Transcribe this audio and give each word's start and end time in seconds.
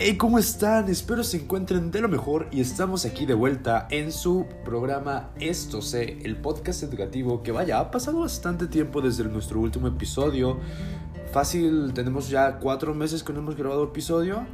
Hey, 0.00 0.16
¿cómo 0.16 0.38
están? 0.38 0.88
Espero 0.88 1.24
se 1.24 1.38
encuentren 1.38 1.90
de 1.90 2.00
lo 2.00 2.08
mejor 2.08 2.46
y 2.52 2.60
estamos 2.60 3.04
aquí 3.04 3.26
de 3.26 3.34
vuelta 3.34 3.88
en 3.90 4.12
su 4.12 4.46
programa 4.64 5.30
Esto 5.40 5.82
sé, 5.82 6.18
el 6.22 6.36
podcast 6.36 6.84
educativo 6.84 7.42
que 7.42 7.50
vaya, 7.50 7.80
ha 7.80 7.90
pasado 7.90 8.20
bastante 8.20 8.68
tiempo 8.68 9.00
desde 9.00 9.24
nuestro 9.24 9.58
último 9.58 9.88
episodio. 9.88 10.58
Fácil, 11.32 11.90
tenemos 11.94 12.28
ya 12.28 12.60
cuatro 12.60 12.94
meses 12.94 13.24
que 13.24 13.32
no 13.32 13.40
hemos 13.40 13.56
grabado 13.56 13.82
episodio, 13.82 14.46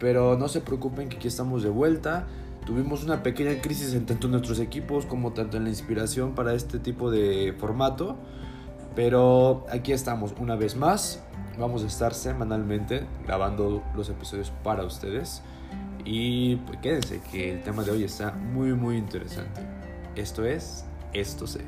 pero 0.00 0.36
no 0.36 0.48
se 0.48 0.60
preocupen 0.60 1.08
que 1.08 1.18
aquí 1.18 1.28
estamos 1.28 1.62
de 1.62 1.70
vuelta. 1.70 2.26
Tuvimos 2.66 3.04
una 3.04 3.22
pequeña 3.22 3.62
crisis 3.62 3.94
en 3.94 4.06
tanto 4.06 4.26
nuestros 4.26 4.58
equipos 4.58 5.06
como 5.06 5.32
tanto 5.32 5.56
en 5.56 5.62
la 5.62 5.70
inspiración 5.70 6.34
para 6.34 6.52
este 6.52 6.80
tipo 6.80 7.12
de 7.12 7.54
formato, 7.60 8.16
pero 8.94 9.66
aquí 9.70 9.92
estamos 9.92 10.34
una 10.38 10.56
vez 10.56 10.76
más 10.76 11.22
Vamos 11.60 11.84
a 11.84 11.88
estar 11.88 12.14
semanalmente 12.14 13.06
grabando 13.26 13.82
los 13.94 14.08
episodios 14.08 14.50
para 14.64 14.82
ustedes. 14.82 15.42
Y 16.06 16.56
pues 16.56 16.78
quédense 16.78 17.20
que 17.30 17.52
el 17.52 17.62
tema 17.62 17.82
de 17.82 17.90
hoy 17.90 18.04
está 18.04 18.32
muy 18.32 18.72
muy 18.72 18.96
interesante. 18.96 19.60
Esto 20.16 20.46
es, 20.46 20.86
esto 21.12 21.46
sé. 21.46 21.60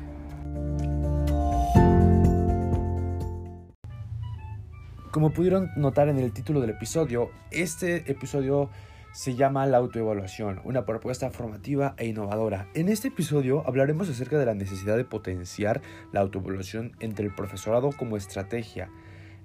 Como 5.11 5.31
pudieron 5.31 5.69
notar 5.75 6.09
en 6.09 6.17
el 6.17 6.33
título 6.33 6.59
del 6.59 6.71
episodio, 6.71 7.29
este 7.51 8.09
episodio 8.11 8.71
se 9.13 9.35
llama 9.35 9.65
la 9.65 9.77
autoevaluación, 9.77 10.59
una 10.65 10.85
propuesta 10.85 11.29
formativa 11.31 11.95
e 11.97 12.07
innovadora. 12.07 12.67
En 12.73 12.89
este 12.89 13.07
episodio 13.07 13.65
hablaremos 13.65 14.09
acerca 14.09 14.37
de 14.37 14.45
la 14.45 14.53
necesidad 14.53 14.97
de 14.97 15.05
potenciar 15.05 15.81
la 16.11 16.19
autoevaluación 16.19 16.91
entre 16.99 17.25
el 17.25 17.33
profesorado 17.33 17.91
como 17.91 18.17
estrategia 18.17 18.89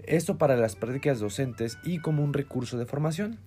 esto 0.09 0.39
para 0.39 0.57
las 0.57 0.75
prácticas 0.75 1.21
docentes 1.21 1.79
y 1.85 1.99
como 1.99 2.25
un 2.25 2.33
recurso 2.33 2.79
de 2.79 2.87
formación. 2.87 3.39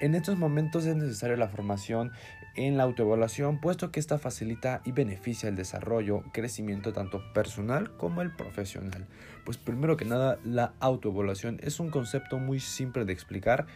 En 0.00 0.14
estos 0.14 0.38
momentos 0.38 0.86
es 0.86 0.94
necesaria 0.94 1.36
la 1.36 1.48
formación 1.48 2.12
en 2.56 2.76
la 2.76 2.84
autoevaluación, 2.84 3.60
puesto 3.60 3.90
que 3.90 3.98
esta 3.98 4.18
facilita 4.18 4.80
y 4.84 4.92
beneficia 4.92 5.48
el 5.48 5.56
desarrollo, 5.56 6.22
crecimiento 6.32 6.92
tanto 6.92 7.20
personal 7.32 7.96
como 7.96 8.22
el 8.22 8.30
profesional. 8.30 9.06
Pues 9.44 9.56
primero 9.56 9.96
que 9.96 10.04
nada, 10.04 10.38
la 10.44 10.74
autoevaluación 10.78 11.58
es 11.62 11.80
un 11.80 11.90
concepto 11.90 12.38
muy 12.38 12.60
simple 12.60 13.04
de 13.04 13.12
explicar. 13.12 13.66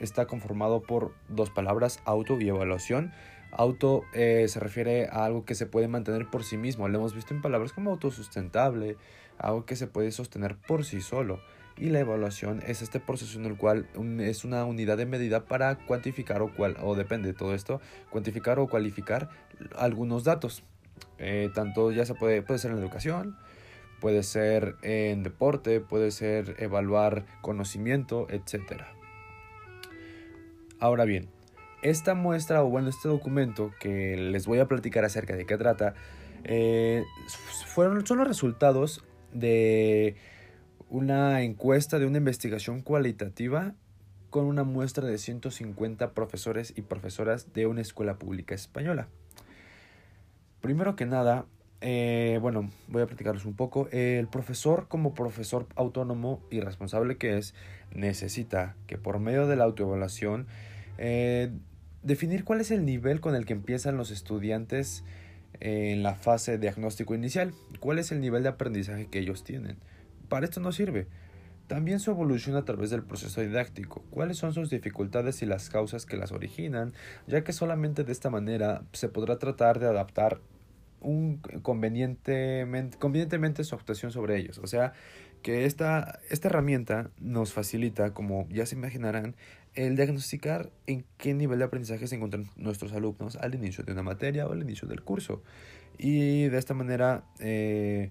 Está 0.00 0.26
conformado 0.26 0.82
por 0.82 1.12
dos 1.28 1.50
palabras, 1.50 2.00
auto 2.04 2.40
y 2.40 2.48
evaluación. 2.48 3.12
Auto 3.52 4.02
eh, 4.12 4.46
se 4.48 4.60
refiere 4.60 5.06
a 5.06 5.24
algo 5.24 5.44
que 5.44 5.54
se 5.54 5.66
puede 5.66 5.88
mantener 5.88 6.28
por 6.30 6.44
sí 6.44 6.56
mismo. 6.56 6.88
Lo 6.88 6.98
hemos 6.98 7.14
visto 7.14 7.32
en 7.32 7.42
palabras 7.42 7.72
como 7.72 7.90
autosustentable, 7.90 8.96
algo 9.38 9.64
que 9.64 9.76
se 9.76 9.86
puede 9.86 10.10
sostener 10.10 10.56
por 10.56 10.84
sí 10.84 11.00
solo 11.00 11.40
y 11.78 11.90
la 11.90 12.00
evaluación 12.00 12.62
es 12.66 12.82
este 12.82 13.00
proceso 13.00 13.38
en 13.38 13.44
el 13.44 13.56
cual 13.56 13.86
es 14.20 14.44
una 14.44 14.64
unidad 14.64 14.96
de 14.96 15.06
medida 15.06 15.44
para 15.44 15.76
cuantificar 15.76 16.40
o, 16.42 16.54
cual, 16.54 16.76
o 16.82 16.94
depende 16.94 17.28
de 17.28 17.34
todo 17.34 17.54
esto, 17.54 17.80
cuantificar 18.10 18.58
o 18.58 18.68
cualificar 18.68 19.28
algunos 19.76 20.24
datos. 20.24 20.62
Eh, 21.18 21.50
tanto 21.54 21.92
ya 21.92 22.06
se 22.06 22.14
puede, 22.14 22.42
puede 22.42 22.58
ser 22.58 22.70
en 22.70 22.78
educación, 22.78 23.36
puede 24.00 24.22
ser 24.22 24.76
en 24.82 25.22
deporte, 25.22 25.80
puede 25.80 26.10
ser 26.10 26.56
evaluar 26.58 27.26
conocimiento, 27.42 28.26
etc. 28.30 28.84
Ahora 30.78 31.04
bien, 31.04 31.28
esta 31.82 32.14
muestra 32.14 32.62
o 32.62 32.68
bueno, 32.68 32.88
este 32.88 33.08
documento 33.08 33.72
que 33.80 34.16
les 34.16 34.46
voy 34.46 34.58
a 34.58 34.66
platicar 34.66 35.04
acerca 35.04 35.36
de 35.36 35.46
qué 35.46 35.56
trata, 35.56 35.94
eh, 36.44 37.04
fueron, 37.66 38.06
son 38.06 38.18
los 38.18 38.28
resultados 38.28 39.04
de 39.32 40.16
una 40.88 41.42
encuesta 41.42 41.98
de 41.98 42.06
una 42.06 42.18
investigación 42.18 42.82
cualitativa 42.82 43.74
con 44.30 44.44
una 44.44 44.64
muestra 44.64 45.06
de 45.06 45.18
150 45.18 46.12
profesores 46.12 46.72
y 46.76 46.82
profesoras 46.82 47.52
de 47.52 47.66
una 47.66 47.80
escuela 47.80 48.18
pública 48.18 48.54
española. 48.54 49.08
Primero 50.60 50.96
que 50.96 51.06
nada, 51.06 51.46
eh, 51.80 52.38
bueno, 52.40 52.70
voy 52.88 53.02
a 53.02 53.06
platicarles 53.06 53.44
un 53.44 53.54
poco. 53.54 53.88
El 53.92 54.28
profesor, 54.28 54.88
como 54.88 55.14
profesor 55.14 55.66
autónomo 55.76 56.40
y 56.50 56.60
responsable 56.60 57.16
que 57.16 57.38
es, 57.38 57.54
necesita 57.94 58.76
que 58.86 58.98
por 58.98 59.18
medio 59.20 59.46
de 59.46 59.56
la 59.56 59.64
autoevaluación 59.64 60.46
eh, 60.98 61.50
definir 62.02 62.44
cuál 62.44 62.60
es 62.60 62.70
el 62.70 62.84
nivel 62.84 63.20
con 63.20 63.34
el 63.34 63.44
que 63.46 63.52
empiezan 63.52 63.96
los 63.96 64.10
estudiantes 64.10 65.04
en 65.60 66.02
la 66.02 66.14
fase 66.14 66.58
diagnóstico 66.58 67.14
inicial, 67.14 67.54
cuál 67.80 67.98
es 67.98 68.12
el 68.12 68.20
nivel 68.20 68.42
de 68.42 68.50
aprendizaje 68.50 69.06
que 69.06 69.18
ellos 69.18 69.42
tienen 69.44 69.78
para 70.28 70.44
esto 70.44 70.60
no 70.60 70.72
sirve. 70.72 71.06
También 71.66 71.98
su 71.98 72.12
evolución 72.12 72.54
a 72.56 72.64
través 72.64 72.90
del 72.90 73.02
proceso 73.02 73.40
didáctico, 73.40 74.04
cuáles 74.10 74.38
son 74.38 74.52
sus 74.52 74.70
dificultades 74.70 75.42
y 75.42 75.46
las 75.46 75.68
causas 75.68 76.06
que 76.06 76.16
las 76.16 76.30
originan, 76.30 76.92
ya 77.26 77.42
que 77.42 77.52
solamente 77.52 78.04
de 78.04 78.12
esta 78.12 78.30
manera 78.30 78.84
se 78.92 79.08
podrá 79.08 79.38
tratar 79.38 79.80
de 79.80 79.86
adaptar 79.86 80.40
un 81.00 81.38
convenientemente, 81.62 82.98
convenientemente 82.98 83.64
su 83.64 83.74
actuación 83.74 84.12
sobre 84.12 84.36
ellos. 84.38 84.58
O 84.58 84.68
sea, 84.68 84.92
que 85.42 85.64
esta, 85.64 86.20
esta 86.30 86.48
herramienta 86.48 87.10
nos 87.18 87.52
facilita, 87.52 88.14
como 88.14 88.48
ya 88.48 88.64
se 88.64 88.76
imaginarán, 88.76 89.34
el 89.76 89.94
diagnosticar 89.96 90.70
en 90.86 91.04
qué 91.16 91.32
nivel 91.34 91.60
de 91.60 91.66
aprendizaje 91.66 92.06
se 92.08 92.16
encuentran 92.16 92.50
nuestros 92.56 92.92
alumnos 92.92 93.36
al 93.36 93.54
inicio 93.54 93.84
de 93.84 93.92
una 93.92 94.02
materia 94.02 94.46
o 94.46 94.52
al 94.52 94.62
inicio 94.62 94.88
del 94.88 95.02
curso. 95.02 95.42
Y 95.98 96.48
de 96.48 96.58
esta 96.58 96.74
manera... 96.74 97.24
Eh, 97.38 98.10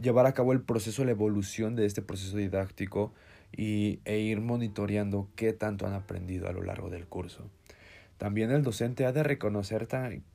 llevar 0.00 0.26
a 0.26 0.34
cabo 0.34 0.52
el 0.52 0.60
proceso, 0.60 1.04
la 1.04 1.12
evolución 1.12 1.76
de 1.76 1.86
este 1.86 2.02
proceso 2.02 2.36
didáctico 2.36 3.12
y, 3.56 4.00
e 4.04 4.18
ir 4.18 4.40
monitoreando 4.40 5.28
qué 5.36 5.52
tanto 5.52 5.86
han 5.86 5.94
aprendido 5.94 6.48
a 6.48 6.52
lo 6.52 6.62
largo 6.62 6.90
del 6.90 7.06
curso. 7.06 7.48
También 8.18 8.50
el 8.50 8.62
docente 8.62 9.06
ha 9.06 9.12
de 9.12 9.22
reconocer 9.22 9.88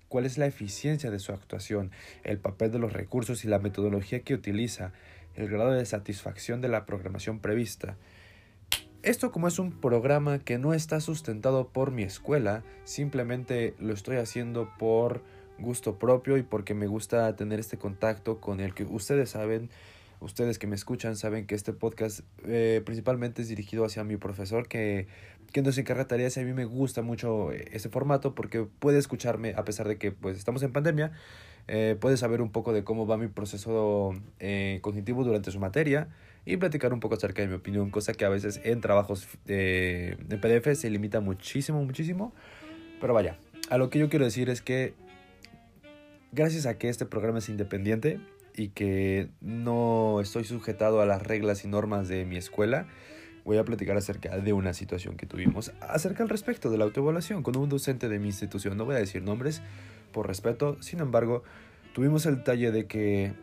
cuál 0.08 0.26
es 0.26 0.38
la 0.38 0.46
eficiencia 0.46 1.12
de 1.12 1.20
su 1.20 1.32
actuación, 1.32 1.92
el 2.24 2.38
papel 2.40 2.72
de 2.72 2.80
los 2.80 2.94
recursos 2.94 3.46
y 3.46 3.48
la 3.48 3.60
metodología 3.60 4.22
que 4.22 4.34
utiliza, 4.34 4.92
el 5.36 5.48
grado 5.48 5.72
de 5.72 5.86
satisfacción 5.86 6.60
de 6.62 6.68
la 6.68 6.86
programación 6.86 7.40
prevista. 7.40 7.96
Esto 9.02 9.32
como 9.32 9.48
es 9.48 9.60
un 9.60 9.72
programa 9.72 10.40
que 10.40 10.58
no 10.58 10.74
está 10.74 11.00
sustentado 11.00 11.70
por 11.70 11.90
mi 11.92 12.04
escuela, 12.04 12.66
simplemente 12.84 13.74
lo 13.80 13.94
estoy 13.94 14.18
haciendo 14.18 14.70
por 14.78 15.24
gusto 15.58 15.98
propio 15.98 16.36
y 16.36 16.44
porque 16.44 16.74
me 16.74 16.86
gusta 16.86 17.34
tener 17.38 17.62
este 17.62 17.78
contacto 17.78 18.42
con 18.42 18.60
el 18.60 18.74
que 18.74 18.84
ustedes 18.84 19.30
saben, 19.30 19.70
ustedes 20.20 20.60
que 20.60 20.68
me 20.68 20.76
escuchan 20.76 21.16
saben 21.16 21.48
que 21.48 21.56
este 21.56 21.72
podcast 21.72 22.26
eh, 22.46 22.82
principalmente 22.84 23.42
es 23.42 23.48
dirigido 23.48 23.86
hacia 23.86 24.04
mi 24.04 24.18
profesor 24.18 24.68
que, 24.68 25.08
que 25.54 25.62
nos 25.62 25.78
encarga 25.78 26.06
tareas 26.06 26.36
y 26.36 26.42
a 26.42 26.44
mí 26.44 26.52
me 26.52 26.66
gusta 26.66 27.02
mucho 27.02 27.54
eh, 27.54 27.70
ese 27.72 27.88
formato 27.88 28.36
porque 28.36 28.68
puede 28.80 29.00
escucharme 29.00 29.54
a 29.56 29.64
pesar 29.64 29.88
de 29.88 29.98
que 29.98 30.12
pues 30.12 30.38
estamos 30.38 30.62
en 30.62 30.74
pandemia, 30.74 31.14
eh, 31.70 31.96
puede 31.98 32.18
saber 32.18 32.42
un 32.42 32.52
poco 32.52 32.74
de 32.74 32.84
cómo 32.84 33.08
va 33.08 33.16
mi 33.16 33.30
proceso 33.30 34.12
cognitivo 34.82 35.24
durante 35.24 35.52
su 35.52 35.60
materia 35.62 36.10
y 36.46 36.58
platicar 36.58 36.94
un 36.94 37.00
poco 37.00 37.16
acerca 37.16 37.42
de 37.42 37.48
mi 37.48 37.56
opinión, 37.56 37.92
cosa 37.92 38.14
que 38.14 38.26
a 38.26 38.30
veces 38.30 38.62
en 38.64 38.82
trabajos 38.82 39.28
de 39.46 40.18
PDF 40.42 40.78
se 40.78 40.90
limita 40.90 41.20
muchísimo, 41.20 41.84
muchísimo. 41.84 42.34
Pero 43.00 43.14
vaya, 43.14 43.38
a 43.70 43.78
lo 43.78 43.90
que 43.90 44.00
yo 44.00 44.10
quiero 44.10 44.26
decir 44.26 44.50
es 44.50 44.62
que 44.62 44.94
gracias 46.32 46.66
a 46.66 46.78
que 46.78 46.90
este 46.90 47.06
programa 47.06 47.40
es 47.40 47.50
independiente 47.50 48.20
y 48.56 48.70
que 48.70 49.30
no 49.42 50.20
estoy 50.22 50.44
sujetado 50.44 51.02
a 51.02 51.06
las 51.06 51.22
reglas 51.22 51.64
y 51.64 51.68
normas 51.68 52.08
de 52.08 52.26
mi 52.26 52.38
escuela, 52.38 52.88
voy 53.46 53.58
a 53.58 53.64
platicar 53.64 53.98
acerca 53.98 54.38
de 54.38 54.54
una 54.54 54.74
situación 54.74 55.16
que 55.16 55.26
tuvimos 55.26 55.72
acerca 55.82 56.24
al 56.24 56.30
respecto 56.30 56.70
de 56.70 56.78
la 56.78 56.84
autoevaluación 56.84 57.42
con 57.42 57.58
un 57.58 57.70
docente 57.70 58.10
de 58.10 58.20
mi 58.20 58.28
institución. 58.28 58.78
No 58.78 58.86
voy 58.86 58.96
a 58.96 59.00
decir 59.00 59.24
nombres 59.24 59.62
por 60.12 60.28
respeto, 60.28 60.82
sin 60.82 61.00
embargo, 61.00 61.44
tuvimos 61.94 62.26
el 62.26 62.38
detalle 62.38 62.72
de 62.72 62.86
que 62.86 63.34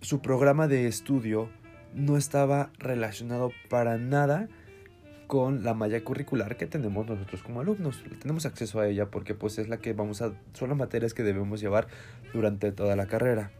su 0.00 0.20
programa 0.20 0.68
de 0.68 0.86
estudio 0.86 1.48
no 1.96 2.18
estaba 2.18 2.70
relacionado 2.78 3.50
para 3.70 3.96
nada 3.96 4.48
con 5.26 5.64
la 5.64 5.74
malla 5.74 6.04
curricular 6.04 6.56
que 6.56 6.66
tenemos 6.66 7.06
nosotros 7.06 7.42
como 7.42 7.60
alumnos. 7.60 8.04
Tenemos 8.20 8.44
acceso 8.46 8.78
a 8.78 8.86
ella 8.86 9.10
porque 9.10 9.34
pues 9.34 9.58
es 9.58 9.68
la 9.68 9.78
que 9.78 9.94
vamos 9.94 10.22
a 10.22 10.32
son 10.52 10.68
las 10.68 10.78
materias 10.78 11.14
que 11.14 11.22
debemos 11.22 11.60
llevar 11.60 11.88
durante 12.32 12.70
toda 12.70 12.94
la 12.96 13.06
carrera. 13.06 13.50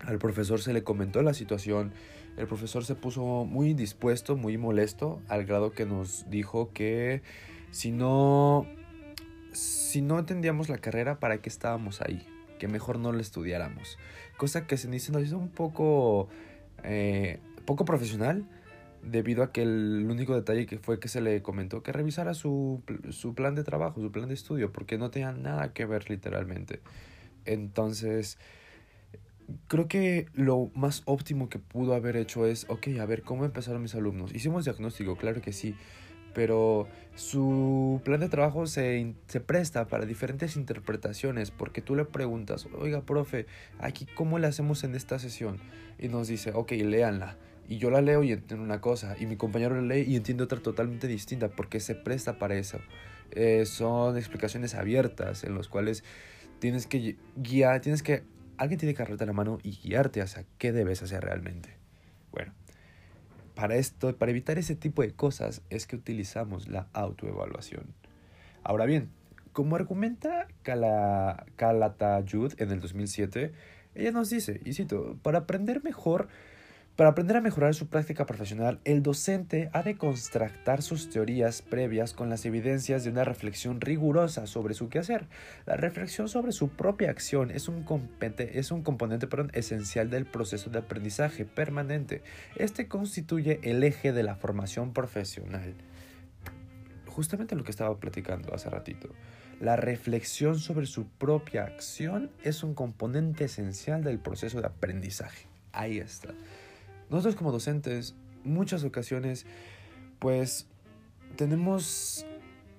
Al 0.00 0.18
profesor 0.18 0.60
se 0.60 0.72
le 0.72 0.82
comentó 0.82 1.22
la 1.22 1.32
situación. 1.32 1.92
El 2.36 2.48
profesor 2.48 2.84
se 2.84 2.96
puso 2.96 3.44
muy 3.44 3.70
indispuesto, 3.70 4.36
muy 4.36 4.58
molesto, 4.58 5.20
al 5.28 5.44
grado 5.44 5.70
que 5.70 5.86
nos 5.86 6.28
dijo 6.28 6.72
que 6.72 7.22
si 7.70 7.92
no 7.92 8.66
si 9.52 10.02
no 10.02 10.18
entendíamos 10.18 10.68
la 10.68 10.78
carrera, 10.78 11.20
¿para 11.20 11.38
qué 11.38 11.48
estábamos 11.48 12.02
ahí? 12.02 12.26
Que 12.58 12.66
mejor 12.66 12.98
no 12.98 13.12
la 13.12 13.20
estudiáramos. 13.20 13.96
Cosa 14.36 14.66
que 14.66 14.76
se 14.76 14.88
nos 14.88 15.22
hizo 15.22 15.38
un 15.38 15.48
poco 15.50 16.28
eh, 16.84 17.40
poco 17.70 17.84
profesional 17.84 18.44
debido 19.00 19.44
a 19.44 19.52
que 19.52 19.62
el 19.62 20.04
único 20.10 20.34
detalle 20.34 20.66
que 20.66 20.78
fue 20.78 20.98
que 20.98 21.06
se 21.06 21.20
le 21.20 21.40
comentó 21.40 21.84
que 21.84 21.92
revisara 21.92 22.34
su, 22.34 22.82
su 23.10 23.32
plan 23.36 23.54
de 23.54 23.62
trabajo, 23.62 24.00
su 24.00 24.10
plan 24.10 24.26
de 24.26 24.34
estudio, 24.34 24.72
porque 24.72 24.98
no 24.98 25.12
tenía 25.12 25.30
nada 25.30 25.72
que 25.72 25.86
ver 25.86 26.10
literalmente. 26.10 26.80
Entonces, 27.44 28.38
creo 29.68 29.86
que 29.86 30.26
lo 30.34 30.72
más 30.74 31.02
óptimo 31.04 31.48
que 31.48 31.60
pudo 31.60 31.94
haber 31.94 32.16
hecho 32.16 32.44
es, 32.44 32.66
ok, 32.68 32.88
a 33.00 33.06
ver, 33.06 33.22
¿cómo 33.22 33.44
empezaron 33.44 33.82
mis 33.82 33.94
alumnos? 33.94 34.34
Hicimos 34.34 34.64
diagnóstico, 34.64 35.14
claro 35.14 35.40
que 35.40 35.52
sí, 35.52 35.76
pero 36.34 36.88
su 37.14 38.00
plan 38.04 38.18
de 38.18 38.28
trabajo 38.28 38.66
se, 38.66 39.14
se, 39.28 39.40
presta 39.40 39.86
para 39.86 40.06
diferentes 40.06 40.56
interpretaciones 40.56 41.52
porque 41.52 41.82
tú 41.82 41.94
le 41.94 42.04
preguntas, 42.04 42.66
oiga, 42.76 43.02
profe, 43.02 43.46
aquí 43.78 44.06
cómo 44.12 44.40
le 44.40 44.48
hacemos 44.48 44.82
en 44.82 44.96
esta 44.96 45.20
sesión? 45.20 45.58
Y 46.00 46.08
nos 46.08 46.26
dice, 46.26 46.50
ok, 46.52 46.72
léanla. 46.72 47.36
Y 47.70 47.78
yo 47.78 47.88
la 47.88 48.00
leo 48.00 48.24
y 48.24 48.32
entiendo 48.32 48.64
una 48.64 48.80
cosa, 48.80 49.14
y 49.20 49.26
mi 49.26 49.36
compañero 49.36 49.80
la 49.80 49.94
lee 49.94 50.04
y 50.04 50.16
entiende 50.16 50.42
otra 50.42 50.58
totalmente 50.58 51.06
distinta 51.06 51.50
porque 51.50 51.78
se 51.78 51.94
presta 51.94 52.36
para 52.36 52.56
eso. 52.56 52.80
Eh, 53.30 53.64
son 53.64 54.16
explicaciones 54.16 54.74
abiertas 54.74 55.44
en 55.44 55.54
las 55.54 55.68
cuales 55.68 56.02
tienes 56.58 56.88
que 56.88 57.16
guiar, 57.36 57.80
tienes 57.80 58.02
que, 58.02 58.24
alguien 58.56 58.80
tiene 58.80 58.92
que 58.92 59.02
agarrarte 59.02 59.24
la 59.24 59.32
mano 59.32 59.58
y 59.62 59.70
guiarte 59.70 60.20
hacia 60.20 60.44
qué 60.58 60.72
debes 60.72 61.00
hacer 61.04 61.22
realmente. 61.22 61.76
Bueno, 62.32 62.52
para 63.54 63.76
esto, 63.76 64.16
para 64.16 64.32
evitar 64.32 64.58
ese 64.58 64.74
tipo 64.74 65.02
de 65.02 65.12
cosas 65.12 65.62
es 65.70 65.86
que 65.86 65.94
utilizamos 65.94 66.66
la 66.66 66.88
autoevaluación. 66.92 67.94
Ahora 68.64 68.84
bien, 68.84 69.10
como 69.52 69.76
argumenta 69.76 70.48
Calatayud 70.64 72.52
en 72.60 72.72
el 72.72 72.80
2007, 72.80 73.52
ella 73.94 74.10
nos 74.10 74.28
dice, 74.28 74.60
y 74.64 74.72
cito, 74.72 75.16
para 75.22 75.38
aprender 75.38 75.84
mejor 75.84 76.26
para 77.00 77.12
aprender 77.12 77.38
a 77.38 77.40
mejorar 77.40 77.74
su 77.74 77.86
práctica 77.86 78.26
profesional, 78.26 78.78
el 78.84 79.02
docente 79.02 79.70
ha 79.72 79.82
de 79.82 79.96
constructar 79.96 80.82
sus 80.82 81.08
teorías 81.08 81.62
previas 81.62 82.12
con 82.12 82.28
las 82.28 82.44
evidencias 82.44 83.04
de 83.04 83.10
una 83.10 83.24
reflexión 83.24 83.80
rigurosa 83.80 84.46
sobre 84.46 84.74
su 84.74 84.90
quehacer. 84.90 85.26
La 85.64 85.78
reflexión 85.78 86.28
sobre 86.28 86.52
su 86.52 86.68
propia 86.68 87.08
acción 87.08 87.50
es 87.52 87.68
un, 87.68 87.86
es 88.20 88.70
un 88.70 88.82
componente 88.82 89.26
esencial 89.54 90.10
del 90.10 90.26
proceso 90.26 90.68
de 90.68 90.80
aprendizaje 90.80 91.46
permanente. 91.46 92.22
Este 92.56 92.86
constituye 92.86 93.60
el 93.62 93.82
eje 93.82 94.12
de 94.12 94.22
la 94.22 94.34
formación 94.34 94.92
profesional. 94.92 95.72
Justamente 97.06 97.56
lo 97.56 97.64
que 97.64 97.70
estaba 97.70 97.98
platicando 97.98 98.54
hace 98.54 98.68
ratito. 98.68 99.08
La 99.58 99.76
reflexión 99.76 100.58
sobre 100.58 100.84
su 100.84 101.08
propia 101.08 101.64
acción 101.64 102.30
es 102.44 102.62
un 102.62 102.74
componente 102.74 103.44
esencial 103.44 104.04
del 104.04 104.18
proceso 104.18 104.60
de 104.60 104.66
aprendizaje. 104.66 105.46
Ahí 105.72 105.96
está. 105.98 106.34
Nosotros 107.10 107.34
como 107.34 107.52
docentes, 107.52 108.14
muchas 108.44 108.84
ocasiones, 108.84 109.44
pues 110.20 110.66
tenemos 111.36 112.24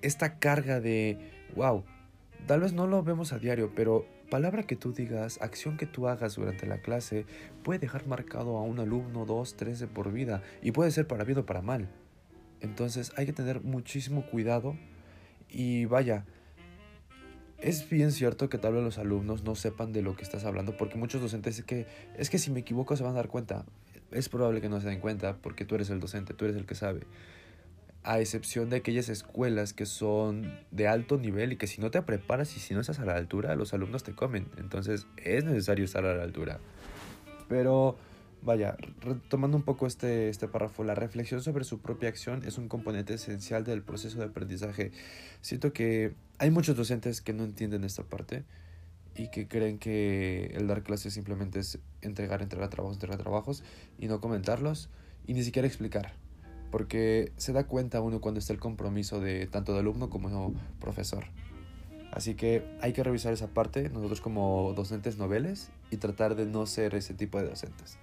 esta 0.00 0.38
carga 0.38 0.80
de, 0.80 1.18
wow, 1.54 1.84
tal 2.46 2.60
vez 2.60 2.72
no 2.72 2.86
lo 2.86 3.02
vemos 3.02 3.32
a 3.32 3.38
diario, 3.38 3.72
pero 3.74 4.06
palabra 4.30 4.62
que 4.62 4.76
tú 4.76 4.94
digas, 4.94 5.38
acción 5.42 5.76
que 5.76 5.86
tú 5.86 6.08
hagas 6.08 6.36
durante 6.36 6.66
la 6.66 6.78
clase, 6.78 7.26
puede 7.62 7.78
dejar 7.80 8.06
marcado 8.06 8.56
a 8.56 8.62
un 8.62 8.80
alumno, 8.80 9.26
dos, 9.26 9.54
tres 9.54 9.78
de 9.78 9.86
por 9.86 10.10
vida, 10.10 10.42
y 10.62 10.72
puede 10.72 10.90
ser 10.90 11.06
para 11.06 11.24
bien 11.24 11.38
o 11.38 11.46
para 11.46 11.60
mal. 11.60 11.88
Entonces 12.62 13.12
hay 13.16 13.26
que 13.26 13.32
tener 13.34 13.62
muchísimo 13.62 14.24
cuidado 14.24 14.76
y 15.50 15.84
vaya, 15.84 16.24
es 17.58 17.88
bien 17.90 18.12
cierto 18.12 18.48
que 18.48 18.56
tal 18.56 18.72
vez 18.72 18.82
los 18.82 18.98
alumnos 18.98 19.44
no 19.44 19.54
sepan 19.54 19.92
de 19.92 20.00
lo 20.00 20.16
que 20.16 20.22
estás 20.22 20.44
hablando, 20.44 20.76
porque 20.76 20.96
muchos 20.96 21.20
docentes 21.20 21.58
es 21.58 21.64
que, 21.64 21.86
es 22.16 22.30
que 22.30 22.38
si 22.38 22.50
me 22.50 22.60
equivoco 22.60 22.96
se 22.96 23.02
van 23.02 23.12
a 23.12 23.16
dar 23.16 23.28
cuenta 23.28 23.66
es 24.12 24.28
probable 24.28 24.60
que 24.60 24.68
no 24.68 24.80
se 24.80 24.88
den 24.88 25.00
cuenta 25.00 25.36
porque 25.36 25.64
tú 25.64 25.74
eres 25.74 25.90
el 25.90 26.00
docente, 26.00 26.34
tú 26.34 26.44
eres 26.44 26.56
el 26.56 26.66
que 26.66 26.74
sabe. 26.74 27.02
A 28.04 28.18
excepción 28.18 28.68
de 28.68 28.76
aquellas 28.76 29.08
escuelas 29.08 29.72
que 29.72 29.86
son 29.86 30.52
de 30.72 30.88
alto 30.88 31.18
nivel 31.18 31.52
y 31.52 31.56
que 31.56 31.66
si 31.66 31.80
no 31.80 31.90
te 31.90 32.02
preparas 32.02 32.56
y 32.56 32.60
si 32.60 32.74
no 32.74 32.80
estás 32.80 32.98
a 32.98 33.04
la 33.04 33.14
altura, 33.14 33.54
los 33.54 33.74
alumnos 33.74 34.02
te 34.02 34.12
comen. 34.12 34.48
Entonces 34.56 35.06
es 35.16 35.44
necesario 35.44 35.84
estar 35.84 36.04
a 36.04 36.14
la 36.14 36.24
altura. 36.24 36.58
Pero 37.48 37.96
vaya, 38.42 38.76
retomando 39.00 39.56
un 39.56 39.62
poco 39.62 39.86
este, 39.86 40.28
este 40.28 40.48
párrafo, 40.48 40.84
la 40.84 40.94
reflexión 40.94 41.42
sobre 41.42 41.64
su 41.64 41.80
propia 41.80 42.08
acción 42.08 42.42
es 42.44 42.58
un 42.58 42.68
componente 42.68 43.14
esencial 43.14 43.64
del 43.64 43.82
proceso 43.82 44.18
de 44.18 44.24
aprendizaje. 44.24 44.90
Siento 45.40 45.72
que 45.72 46.14
hay 46.38 46.50
muchos 46.50 46.76
docentes 46.76 47.20
que 47.20 47.32
no 47.32 47.44
entienden 47.44 47.84
esta 47.84 48.02
parte 48.02 48.44
y 49.14 49.28
que 49.28 49.46
creen 49.46 49.78
que 49.78 50.46
el 50.54 50.66
dar 50.66 50.82
clases 50.82 51.14
simplemente 51.14 51.60
es 51.60 51.78
entregar, 52.02 52.42
entregar 52.42 52.68
trabajos, 52.68 52.96
entregar 52.96 53.18
trabajos 53.18 53.62
y 53.98 54.06
no 54.06 54.20
comentarlos 54.20 54.90
y 55.26 55.34
ni 55.34 55.42
siquiera 55.42 55.66
explicar. 55.66 56.12
Porque 56.70 57.32
se 57.36 57.52
da 57.52 57.64
cuenta 57.64 58.00
uno 58.00 58.20
cuando 58.20 58.40
está 58.40 58.52
el 58.52 58.60
compromiso 58.60 59.20
de 59.20 59.46
tanto 59.46 59.72
de 59.74 59.80
alumno 59.80 60.10
como 60.10 60.54
profesor. 60.80 61.24
Así 62.12 62.34
que 62.34 62.62
hay 62.80 62.92
que 62.92 63.02
revisar 63.02 63.32
esa 63.32 63.48
parte 63.48 63.88
nosotros 63.88 64.20
como 64.20 64.74
docentes 64.74 65.16
noveles 65.16 65.70
y 65.90 65.96
tratar 65.96 66.34
de 66.34 66.46
no 66.46 66.66
ser 66.66 66.94
ese 66.94 67.14
tipo 67.14 67.38
de 67.38 67.48
docentes. 67.48 67.98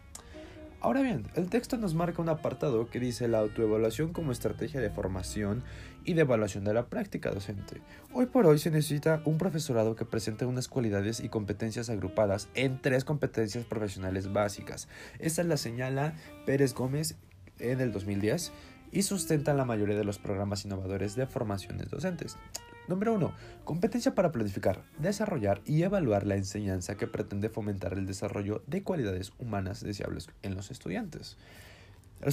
Ahora 0.81 1.01
bien, 1.01 1.27
el 1.35 1.49
texto 1.49 1.75
nos 1.75 1.93
marca 1.93 2.21
un 2.21 2.29
apartado 2.29 2.89
que 2.89 3.01
dice 3.01 3.27
la 3.27 3.39
autoevaluación 3.39 4.13
como 4.13 4.31
estrategia 4.31 4.79
de 4.79 4.89
formación 4.89 5.61
y 6.05 6.13
de 6.13 6.21
evaluación 6.21 6.63
de 6.63 6.73
la 6.73 6.85
práctica 6.85 7.31
docente. 7.31 7.81
Hoy 8.13 8.27
por 8.27 8.45
hoy 8.45 8.59
se 8.59 8.71
necesita 8.71 9.21
un 9.25 9.37
profesorado 9.37 9.97
que 9.97 10.05
presente 10.05 10.45
unas 10.45 10.69
cualidades 10.69 11.19
y 11.19 11.27
competencias 11.27 11.89
agrupadas 11.89 12.47
en 12.55 12.81
tres 12.81 13.03
competencias 13.03 13.65
profesionales 13.65 14.31
básicas. 14.31 14.87
Esta 15.19 15.43
la 15.43 15.57
señala 15.57 16.13
Pérez 16.45 16.73
Gómez 16.73 17.17
en 17.59 17.81
el 17.81 17.91
2010 17.91 18.53
y 18.93 19.01
sustenta 19.01 19.53
la 19.53 19.65
mayoría 19.65 19.97
de 19.97 20.05
los 20.05 20.17
programas 20.17 20.63
innovadores 20.63 21.15
de 21.15 21.27
formaciones 21.27 21.89
docentes. 21.89 22.37
Número 22.89 23.13
1. 23.13 23.31
Competencia 23.65 24.15
para 24.15 24.31
planificar, 24.31 24.81
desarrollar 24.97 25.61
y 25.63 25.83
evaluar 25.83 26.25
la 26.25 26.35
enseñanza 26.35 26.97
que 26.97 27.05
pretende 27.05 27.47
fomentar 27.47 27.93
el 27.93 28.07
desarrollo 28.07 28.63
de 28.65 28.81
cualidades 28.81 29.31
humanas 29.37 29.83
deseables 29.83 30.27
en 30.41 30.55
los 30.55 30.71
estudiantes. 30.71 31.37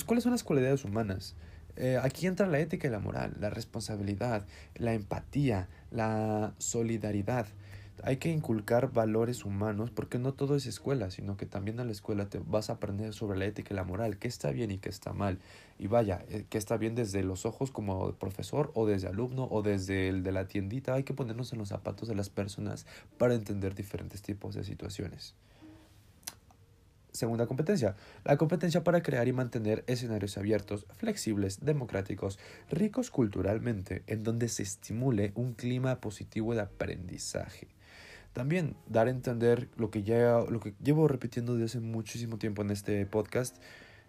¿Cuáles 0.07 0.25
son 0.25 0.33
las 0.33 0.45
cualidades 0.45 0.83
humanas? 0.87 1.35
Eh, 1.77 2.01
aquí 2.03 2.27
entra 2.27 2.47
la 2.47 2.59
ética 2.59 2.89
y 2.89 2.91
la 2.91 3.01
moral, 3.01 3.37
la 3.39 3.51
responsabilidad, 3.51 4.47
la 4.77 4.95
empatía, 4.95 5.69
la 5.91 6.55
solidaridad, 6.57 7.47
hay 8.03 8.19
que 8.19 8.31
inculcar 8.31 8.93
valores 8.93 9.45
humanos 9.45 9.91
porque 9.91 10.19
no 10.19 10.35
todo 10.35 10.57
es 10.57 10.67
escuela, 10.67 11.11
sino 11.11 11.37
que 11.37 11.47
también 11.47 11.81
en 11.81 11.87
la 11.87 11.93
escuela 11.93 12.29
te 12.29 12.39
vas 12.39 12.71
a 12.71 12.75
aprender 12.75 13.15
sobre 13.15 13.39
la 13.39 13.47
ética 13.47 13.73
y 13.73 13.77
la 13.77 13.85
moral, 13.85 14.19
qué 14.19 14.29
está 14.29 14.51
bien 14.51 14.71
y 14.71 14.79
qué 14.79 14.89
está 14.89 15.13
mal. 15.13 15.39
Y 15.79 15.87
vaya, 15.87 16.25
eh, 16.29 16.47
qué 16.49 16.59
está 16.59 16.77
bien 16.77 16.95
desde 16.95 17.23
los 17.23 17.47
ojos 17.47 17.71
como 17.71 18.13
profesor 18.15 18.71
o 18.75 18.87
desde 18.87 19.09
alumno 19.09 19.49
o 19.51 19.63
desde 19.63 20.09
el 20.09 20.23
de 20.23 20.33
la 20.33 20.47
tiendita. 20.47 20.95
Hay 20.95 21.05
que 21.05 21.15
ponernos 21.15 21.53
en 21.53 21.59
los 21.59 21.69
zapatos 21.69 22.09
de 22.09 22.15
las 22.15 22.31
personas 22.31 22.87
para 23.19 23.35
entender 23.35 23.75
diferentes 23.75 24.23
tipos 24.23 24.55
de 24.55 24.65
situaciones. 24.65 25.35
Segunda 27.13 27.47
competencia, 27.47 27.97
la 28.25 28.37
competencia 28.37 28.85
para 28.85 29.03
crear 29.03 29.27
y 29.27 29.33
mantener 29.33 29.85
escenarios 29.87 30.37
abiertos, 30.37 30.87
flexibles, 30.99 31.65
democráticos, 31.65 32.39
ricos 32.71 33.11
culturalmente, 33.11 34.03
en 34.07 34.23
donde 34.23 34.51
se 34.51 34.63
estimule 34.63 35.33
un 35.35 35.55
clima 35.55 35.99
positivo 36.03 36.55
de 36.55 36.61
aprendizaje. 36.61 37.69
También 38.37 38.77
dar 38.87 39.07
a 39.07 39.11
entender 39.11 39.71
lo 39.79 39.91
que, 39.91 40.03
ya, 40.03 40.41
lo 40.51 40.61
que 40.61 40.75
llevo 40.85 41.09
repitiendo 41.09 41.55
desde 41.55 41.65
hace 41.65 41.81
muchísimo 41.81 42.37
tiempo 42.37 42.61
en 42.61 42.71
este 42.71 43.07
podcast, 43.07 43.57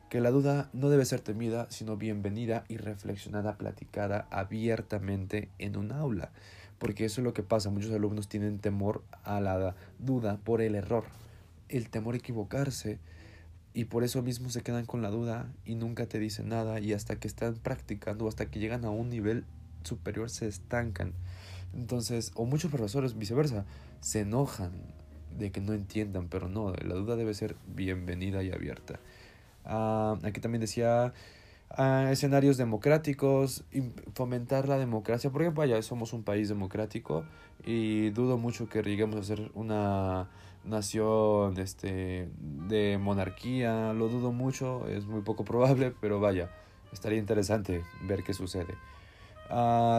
que 0.10 0.20
la 0.20 0.32
duda 0.32 0.70
no 0.74 0.90
debe 0.90 1.06
ser 1.06 1.22
temida, 1.22 1.66
sino 1.70 1.96
bienvenida 1.96 2.66
y 2.68 2.76
reflexionada, 2.76 3.58
platicada 3.58 4.28
abiertamente 4.30 5.48
en 5.60 5.78
un 5.78 5.94
aula. 5.94 6.34
Porque 6.78 7.06
eso 7.06 7.22
es 7.22 7.24
lo 7.24 7.34
que 7.34 7.42
pasa, 7.42 7.70
muchos 7.70 7.94
alumnos 7.94 8.28
tienen 8.28 8.60
temor 8.60 9.02
a 9.24 9.40
la 9.40 9.78
duda 9.98 10.42
por 10.44 10.60
el 10.60 10.76
error, 10.76 11.06
el 11.70 11.90
temor 11.90 12.16
a 12.16 12.18
equivocarse, 12.18 13.00
y 13.74 13.86
por 13.86 14.04
eso 14.04 14.22
mismo 14.24 14.50
se 14.50 14.62
quedan 14.62 14.86
con 14.86 15.02
la 15.02 15.10
duda 15.10 15.50
y 15.64 15.76
nunca 15.76 16.06
te 16.06 16.20
dicen 16.20 16.50
nada 16.50 16.82
y 16.82 16.92
hasta 16.92 17.16
que 17.16 17.30
están 17.30 17.56
practicando, 17.56 18.28
hasta 18.28 18.52
que 18.52 18.60
llegan 18.60 18.84
a 18.84 18.90
un 18.90 19.10
nivel 19.10 19.46
superior 19.84 20.30
se 20.30 20.50
estancan. 20.50 21.14
Entonces, 21.74 22.32
o 22.36 22.46
muchos 22.46 22.72
profesores 22.72 23.18
viceversa, 23.18 23.66
se 24.00 24.22
enojan 24.22 24.72
de 25.38 25.52
que 25.52 25.62
no 25.62 25.74
entiendan, 25.74 26.28
pero 26.28 26.50
no, 26.50 26.74
la 26.74 26.96
duda 26.96 27.16
debe 27.16 27.34
ser 27.34 27.56
bienvenida 27.68 28.44
y 28.44 28.52
abierta. 28.52 29.00
Ah, 29.66 30.18
aquí 30.24 30.40
también 30.40 30.62
decía 30.62 31.14
ah, 31.70 32.10
escenarios 32.12 32.58
democráticos, 32.58 33.64
fomentar 34.14 34.68
la 34.68 34.78
democracia, 34.78 35.30
porque 35.30 35.50
vaya, 35.50 35.82
somos 35.82 36.14
un 36.14 36.24
país 36.24 36.50
democrático 36.50 37.26
y 37.66 38.10
dudo 38.12 38.38
mucho 38.38 38.70
que 38.70 38.82
lleguemos 38.82 39.18
a 39.18 39.24
ser 39.24 39.52
una 39.54 40.30
nación 40.64 41.58
este, 41.60 42.30
de 42.40 42.98
monarquía, 42.98 43.94
lo 43.94 44.10
dudo 44.10 44.32
mucho, 44.32 44.88
es 44.88 45.06
muy 45.06 45.22
poco 45.22 45.46
probable, 45.46 45.94
pero 46.02 46.20
vaya, 46.20 46.50
estaría 46.92 47.20
interesante 47.20 47.84
ver 48.04 48.24
qué 48.24 48.34
sucede. 48.34 48.76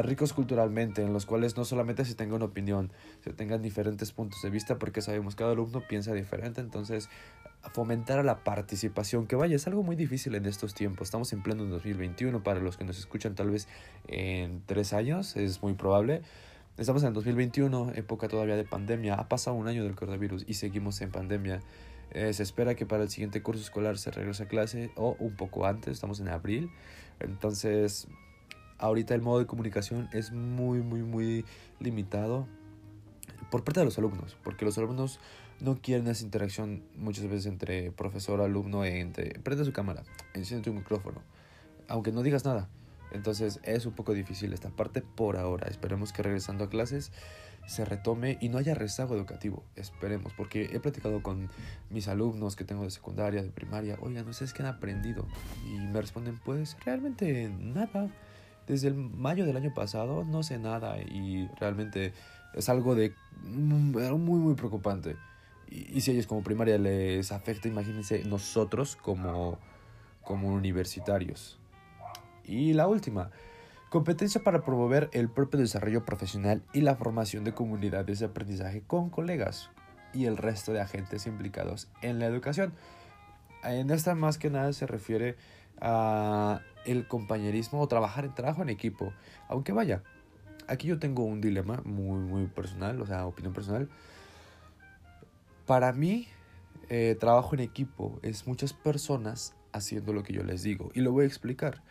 Ricos 0.03 0.33
culturalmente, 0.35 1.03
en 1.03 1.13
los 1.13 1.25
cuales 1.25 1.57
no 1.57 1.65
solamente 1.65 2.05
se 2.05 2.15
tenga 2.15 2.37
una 2.37 2.45
opinión, 2.45 2.93
se 3.25 3.33
tengan 3.33 3.63
diferentes 3.63 4.13
puntos 4.13 4.43
de 4.43 4.51
vista, 4.51 4.79
porque 4.79 5.01
sabemos 5.01 5.35
que 5.35 5.41
cada 5.41 5.53
alumno 5.53 5.83
piensa 5.89 6.13
diferente, 6.13 6.61
entonces 6.61 7.09
fomentar 7.73 8.19
a 8.19 8.23
la 8.23 8.45
participación, 8.45 9.27
que 9.27 9.37
vaya, 9.37 9.57
es 9.57 9.67
algo 9.67 9.83
muy 9.83 9.97
difícil 9.97 10.35
en 10.35 10.47
estos 10.47 10.75
tiempos, 10.75 11.09
estamos 11.09 11.33
en 11.33 11.43
pleno 11.43 11.65
2021, 11.65 12.43
para 12.43 12.61
los 12.61 12.77
que 12.77 12.85
nos 12.85 12.99
escuchan 12.99 13.35
tal 13.35 13.51
vez 13.51 13.69
en 14.07 14.63
tres 14.67 14.93
años, 14.93 15.37
es 15.37 15.63
muy 15.63 15.75
probable, 15.75 16.23
estamos 16.77 17.03
en 17.03 17.13
2021, 17.15 17.93
época 17.95 18.29
todavía 18.29 18.57
de 18.57 18.65
pandemia, 18.65 19.15
ha 19.15 19.29
pasado 19.29 19.57
un 19.57 19.67
año 19.67 19.83
del 19.83 19.97
coronavirus 19.97 20.45
y 20.47 20.55
seguimos 20.55 21.01
en 21.01 21.11
pandemia, 21.11 21.61
eh, 22.11 22.33
se 22.33 22.43
espera 22.43 22.75
que 22.75 22.87
para 22.87 23.03
el 23.03 23.11
siguiente 23.11 23.43
curso 23.43 23.63
escolar 23.63 23.99
se 23.99 24.11
regrese 24.11 24.45
a 24.45 24.49
clase 24.49 24.91
o 24.95 25.17
un 25.19 25.37
poco 25.37 25.67
antes, 25.67 25.95
estamos 25.95 26.21
en 26.21 26.29
abril, 26.29 26.71
entonces 27.21 28.09
ahorita 28.79 29.15
el 29.15 29.23
modo 29.23 29.39
de 29.39 29.47
comunicación 29.47 30.09
es 30.13 30.33
muy, 30.33 30.81
muy, 30.81 31.03
muy 31.03 31.45
limitado 31.81 32.47
por 33.51 33.65
parte 33.65 33.81
de 33.81 33.87
los 33.87 33.99
alumnos, 33.99 34.37
porque 34.43 34.65
los 34.65 34.79
alumnos 34.79 35.21
no 35.61 35.81
quieren 35.81 36.07
esa 36.09 36.25
interacción 36.25 36.83
muchas 36.97 37.25
veces 37.25 37.47
entre 37.47 37.91
profesor, 37.93 38.41
alumno, 38.41 38.85
entre 38.85 39.39
prende 39.41 39.65
su 39.65 39.73
cámara, 39.73 40.03
enciende 40.35 40.65
tu 40.65 40.73
micrófono, 40.73 41.23
aunque 41.89 42.13
no 42.13 42.23
digas 42.23 42.45
nada. 42.45 42.69
Entonces 43.11 43.61
es 43.63 43.87
un 43.87 43.95
poco 43.95 44.13
difícil 44.13 44.53
esta 44.53 44.69
parte 44.69 45.01
por 45.01 45.37
ahora. 45.37 45.67
Esperemos 45.69 46.13
que 46.13 46.23
regresando 46.23 46.65
a 46.65 46.69
clases 46.69 47.11
se 47.67 47.85
retome 47.85 48.39
y 48.41 48.49
no 48.49 48.59
haya 48.59 48.75
rezago 48.75 49.15
educativo. 49.15 49.63
Esperemos, 49.77 50.33
porque 50.35 50.71
he 50.73 50.81
platicado 50.81 51.23
con 51.23 51.51
mis 51.91 52.09
alumnos 52.09 52.57
que 52.57 52.65
tengo 52.65 52.85
de 52.85 52.91
secundaria, 52.91 53.43
de 53.43 53.51
primaria. 53.51 53.99
Oigan, 54.01 54.27
¿no 54.27 54.33
sé 54.33 54.47
qué 54.55 54.63
han 54.63 54.69
aprendido? 54.69 55.27
Y 55.67 55.79
me 55.79 56.01
responden, 56.01 56.39
pues 56.45 56.77
realmente 56.85 57.49
nada. 57.49 58.11
Desde 58.69 58.89
el 58.89 58.95
mayo 58.95 59.47
del 59.47 59.57
año 59.57 59.73
pasado 59.73 60.25
no 60.25 60.43
sé 60.43 60.59
nada 60.59 60.99
y 60.99 61.49
realmente 61.59 62.13
es 62.55 62.69
algo 62.69 62.95
de 62.95 63.15
muy, 63.43 64.39
muy 64.39 64.55
preocupante. 64.55 65.17
Y, 65.71 66.01
si 66.03 66.11
a 66.11 66.15
ellos 66.15 66.27
como 66.27 66.43
primaria 66.43 66.79
les 66.79 67.33
afecta, 67.33 67.69
imagínense 67.69 68.25
nosotros 68.25 68.97
como, 68.97 69.59
como 70.23 70.49
universitarios. 70.49 71.59
Y 72.45 72.75
la 72.75 72.87
última, 72.89 73.31
competencia 73.89 74.43
para 74.43 74.63
promover 74.63 75.09
el 75.13 75.29
propio 75.29 75.61
desarrollo 75.61 76.05
profesional 76.05 76.63
y 76.73 76.83
la 76.83 76.97
formación 76.97 77.45
de 77.45 77.53
comunidades 77.53 78.19
de 78.19 78.27
aprendizaje 78.27 78.83
con 78.87 79.11
colegas 79.11 79.71
y 80.13 80.27
el 80.27 80.37
resto 80.37 80.73
de 80.73 80.81
agentes 80.81 81.27
implicados 81.27 81.89
en 82.03 82.19
la 82.19 82.27
educación. 82.27 82.73
En 83.65 83.91
esta 83.91 84.15
más 84.15 84.39
que 84.39 84.51
nada 84.51 84.73
se 84.73 84.87
refiere 84.87 85.37
a 85.81 86.61
el 86.89 87.07
compañerismo 87.07 87.81
o 87.81 87.89
trabajar 87.89 88.25
en 88.25 88.35
trabajo 88.35 88.63
en 88.63 88.69
equipo. 88.69 89.13
Aunque 89.49 89.73
vaya, 89.73 90.03
aquí 90.67 90.89
yo 90.89 90.99
tengo 90.99 91.25
un 91.25 91.41
dilema 91.41 91.83
muy, 91.85 92.21
muy 92.21 92.47
personal, 92.47 93.01
o 93.01 93.07
sea, 93.07 93.27
opinión 93.27 93.53
personal. 93.53 93.89
Para 95.67 95.93
mí, 95.93 96.29
eh, 96.89 97.17
trabajo 97.21 97.55
en 97.55 97.61
equipo 97.61 98.19
es 98.23 98.47
muchas 98.47 98.73
personas 98.73 99.55
haciendo 99.73 100.13
lo 100.13 100.23
que 100.23 100.33
yo 100.33 100.43
les 100.43 100.63
digo. 100.63 100.91
Y 100.95 101.01
lo 101.01 101.13
voy 101.13 101.25
a 101.25 101.27
explicar. 101.27 101.83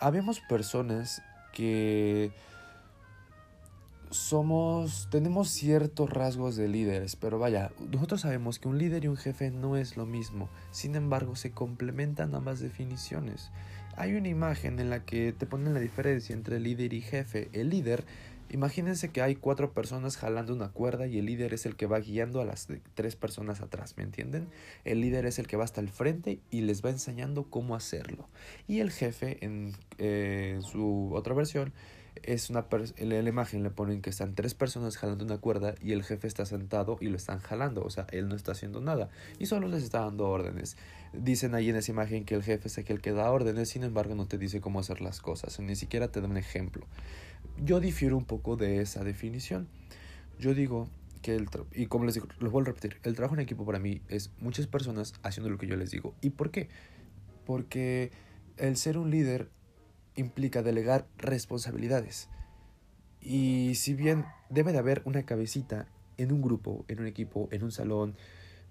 Habemos 0.00 0.40
personas 0.40 1.22
que 1.52 2.32
somos, 4.10 5.08
tenemos 5.10 5.50
ciertos 5.50 6.10
rasgos 6.10 6.56
de 6.56 6.68
líderes, 6.68 7.16
pero 7.16 7.38
vaya, 7.38 7.70
nosotros 7.90 8.22
sabemos 8.22 8.58
que 8.58 8.68
un 8.68 8.78
líder 8.78 9.04
y 9.04 9.08
un 9.08 9.16
jefe 9.16 9.50
no 9.50 9.76
es 9.76 9.96
lo 9.96 10.06
mismo. 10.06 10.48
Sin 10.70 10.94
embargo, 10.94 11.36
se 11.36 11.52
complementan 11.52 12.34
ambas 12.34 12.60
definiciones. 12.60 13.50
Hay 13.98 14.14
una 14.14 14.28
imagen 14.28 14.78
en 14.78 14.90
la 14.90 15.04
que 15.04 15.32
te 15.32 15.44
ponen 15.44 15.74
la 15.74 15.80
diferencia 15.80 16.32
entre 16.32 16.60
líder 16.60 16.92
y 16.92 17.00
jefe. 17.00 17.48
El 17.52 17.70
líder, 17.70 18.04
imagínense 18.48 19.08
que 19.08 19.22
hay 19.22 19.34
cuatro 19.34 19.72
personas 19.72 20.16
jalando 20.16 20.54
una 20.54 20.68
cuerda 20.68 21.08
y 21.08 21.18
el 21.18 21.26
líder 21.26 21.52
es 21.52 21.66
el 21.66 21.74
que 21.74 21.86
va 21.86 21.98
guiando 21.98 22.40
a 22.40 22.44
las 22.44 22.68
tres 22.94 23.16
personas 23.16 23.60
atrás, 23.60 23.96
¿me 23.96 24.04
entienden? 24.04 24.46
El 24.84 25.00
líder 25.00 25.26
es 25.26 25.40
el 25.40 25.48
que 25.48 25.56
va 25.56 25.64
hasta 25.64 25.80
el 25.80 25.88
frente 25.88 26.38
y 26.48 26.60
les 26.60 26.84
va 26.84 26.90
enseñando 26.90 27.50
cómo 27.50 27.74
hacerlo. 27.74 28.28
Y 28.68 28.78
el 28.78 28.92
jefe, 28.92 29.44
en, 29.44 29.72
eh, 29.98 30.60
su 30.62 31.10
otra 31.12 31.34
versión, 31.34 31.72
es 32.24 32.50
una 32.50 32.66
en 32.96 33.08
la 33.08 33.28
imagen 33.28 33.62
le 33.62 33.70
ponen 33.70 34.02
que 34.02 34.10
están 34.10 34.34
tres 34.34 34.54
personas 34.54 34.96
jalando 34.96 35.24
una 35.24 35.38
cuerda 35.38 35.74
y 35.80 35.92
el 35.92 36.02
jefe 36.02 36.26
está 36.26 36.46
sentado 36.46 36.98
y 37.00 37.08
lo 37.08 37.16
están 37.16 37.40
jalando, 37.40 37.82
o 37.82 37.90
sea, 37.90 38.06
él 38.10 38.28
no 38.28 38.34
está 38.34 38.52
haciendo 38.52 38.80
nada 38.80 39.08
y 39.38 39.46
solo 39.46 39.68
les 39.68 39.82
está 39.82 40.00
dando 40.00 40.28
órdenes. 40.28 40.76
Dicen 41.12 41.54
ahí 41.54 41.70
en 41.70 41.76
esa 41.76 41.90
imagen 41.90 42.24
que 42.24 42.34
el 42.34 42.42
jefe 42.42 42.68
es 42.68 42.78
aquel 42.78 43.00
que 43.00 43.12
da 43.12 43.30
órdenes, 43.30 43.68
sin 43.70 43.84
embargo 43.84 44.14
no 44.14 44.26
te 44.26 44.38
dice 44.38 44.60
cómo 44.60 44.80
hacer 44.80 45.00
las 45.00 45.20
cosas, 45.20 45.58
ni 45.60 45.76
siquiera 45.76 46.08
te 46.08 46.20
da 46.20 46.28
un 46.28 46.36
ejemplo. 46.36 46.86
Yo 47.64 47.80
difiero 47.80 48.16
un 48.16 48.24
poco 48.24 48.56
de 48.56 48.80
esa 48.80 49.04
definición. 49.04 49.68
Yo 50.38 50.54
digo 50.54 50.88
que 51.22 51.34
el 51.34 51.48
y 51.74 51.86
como 51.86 52.04
les 52.04 52.14
digo, 52.14 52.28
lo 52.38 52.50
vuelvo 52.50 52.70
a 52.70 52.72
repetir, 52.74 52.98
el 53.02 53.14
trabajo 53.14 53.34
en 53.34 53.40
equipo 53.40 53.64
para 53.64 53.78
mí 53.78 54.02
es 54.08 54.30
muchas 54.40 54.66
personas 54.66 55.14
haciendo 55.22 55.50
lo 55.50 55.58
que 55.58 55.66
yo 55.66 55.76
les 55.76 55.90
digo. 55.90 56.14
¿Y 56.20 56.30
por 56.30 56.50
qué? 56.50 56.68
Porque 57.44 58.12
el 58.56 58.76
ser 58.76 58.98
un 58.98 59.10
líder 59.10 59.50
implica 60.18 60.62
delegar 60.62 61.06
responsabilidades. 61.18 62.28
Y 63.20 63.74
si 63.74 63.94
bien 63.94 64.26
debe 64.50 64.72
de 64.72 64.78
haber 64.78 65.02
una 65.04 65.24
cabecita 65.24 65.86
en 66.16 66.32
un 66.32 66.42
grupo, 66.42 66.84
en 66.88 67.00
un 67.00 67.06
equipo, 67.06 67.48
en 67.52 67.62
un 67.62 67.72
salón, 67.72 68.16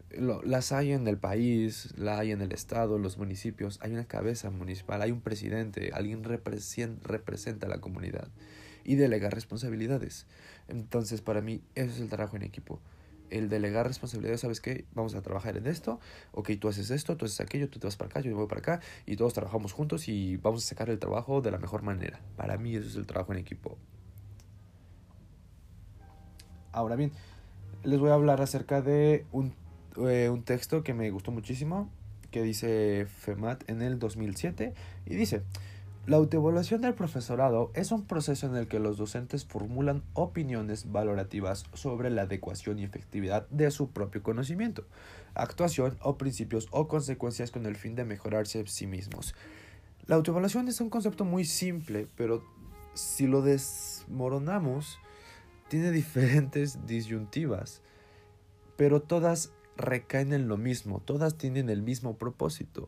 las 0.10 0.72
hay 0.72 0.94
en 0.94 1.08
el 1.08 1.18
país, 1.18 1.94
la 1.98 2.20
hay 2.20 2.32
en 2.32 2.42
el 2.42 2.51
estado, 2.54 2.98
los 2.98 3.18
municipios, 3.18 3.80
hay 3.82 3.92
una 3.92 4.06
cabeza 4.06 4.50
municipal, 4.50 5.01
hay 5.01 5.12
un 5.12 5.22
presidente, 5.22 5.92
alguien 5.94 6.24
representa 6.24 7.68
a 7.68 7.70
la 7.70 7.82
comunidad 7.82 8.30
y 8.86 8.96
delega 8.96 9.30
responsabilidades. 9.30 10.25
Entonces, 10.70 11.22
para 11.22 11.42
mí, 11.42 11.62
eso 11.75 11.92
es 11.92 12.00
el 12.00 12.10
trabajo 12.10 12.38
en 12.38 12.44
equipo 12.44 12.80
el 13.30 13.50
delegar 13.50 13.88
responsabilidades, 13.88 14.42
¿sabes 14.42 14.62
qué? 14.62 14.86
Vamos 14.94 15.16
a 15.16 15.22
trabajar 15.22 15.58
en 15.58 15.68
esto, 15.68 16.00
ok, 16.32 16.52
tú 16.60 16.70
haces 16.70 16.92
esto, 16.92 17.18
tú 17.18 17.26
haces 17.26 17.42
aquello, 17.42 17.70
tú 17.70 17.80
te 17.80 17.88
vas 17.88 17.98
para 17.98 18.10
acá, 18.10 18.20
yo 18.22 18.32
me 18.32 18.38
voy 18.38 18.48
para 18.48 18.60
acá, 18.60 18.82
y 19.06 19.16
todos 19.16 19.34
trabajamos 19.34 19.74
juntos 19.74 20.08
y 20.08 20.38
vamos 20.38 20.66
a 20.66 20.68
sacar 20.68 20.90
el 20.90 21.00
trabajo 21.00 21.42
de 21.42 21.52
la 21.52 21.58
mejor 21.58 21.84
manera. 21.84 22.20
Para 22.36 22.58
mí 22.58 22.76
eso 22.76 22.88
es 22.88 22.96
el 22.96 23.06
trabajo 23.06 23.34
en 23.34 23.40
equipo. 23.40 23.78
Ahora 26.72 26.96
bien, 26.96 27.12
les 27.84 28.00
voy 28.00 28.10
a 28.10 28.14
hablar 28.14 28.42
acerca 28.42 28.82
de 28.82 29.26
un, 29.32 29.54
eh, 29.98 30.30
un 30.30 30.44
texto 30.44 30.84
que 30.84 30.94
me 30.94 31.10
gustó 31.10 31.32
muchísimo, 31.32 31.90
que 32.32 32.44
dice 32.44 33.08
FEMAT 33.08 33.70
en 33.70 33.82
el 33.82 34.00
2007, 34.00 34.74
y 35.06 35.16
dice, 35.16 35.44
la 36.08 36.16
autoevaluación 36.16 36.80
del 36.80 36.94
profesorado 36.94 37.70
es 37.74 37.92
un 37.92 38.06
proceso 38.06 38.48
en 38.48 38.56
el 38.56 38.70
que 38.70 38.80
los 38.80 38.96
docentes 38.96 39.44
formulan 39.44 40.04
opiniones 40.14 40.90
valorativas 40.90 41.66
sobre 41.74 42.10
la 42.10 42.22
adecuación 42.22 42.80
y 42.80 42.86
efectividad 42.86 43.46
de 43.50 43.70
su 43.72 43.92
propio 43.92 44.24
conocimiento, 44.24 44.86
actuación 45.34 45.98
o 46.02 46.18
principios 46.18 46.70
o 46.72 46.88
consecuencias 46.88 47.52
con 47.52 47.66
el 47.66 47.76
fin 47.76 47.96
de 47.96 48.06
mejorarse 48.06 48.62
a 48.62 48.68
sí 48.68 48.88
mismos. 48.88 49.36
La 50.06 50.16
autoevaluación 50.16 50.70
es 50.70 50.80
un 50.80 50.90
concepto 50.90 51.26
muy 51.26 51.44
simple, 51.44 52.08
pero 52.16 52.42
si 52.94 53.28
lo 53.28 53.42
desmoronamos, 53.42 55.00
tiene 55.68 55.92
diferentes 55.92 56.80
disyuntivas, 56.88 57.82
pero 58.78 59.02
todas 59.02 59.52
recaen 59.76 60.32
en 60.32 60.48
lo 60.48 60.56
mismo, 60.56 61.02
todas 61.02 61.38
tienen 61.38 61.70
el 61.70 61.82
mismo 61.82 62.16
propósito 62.16 62.88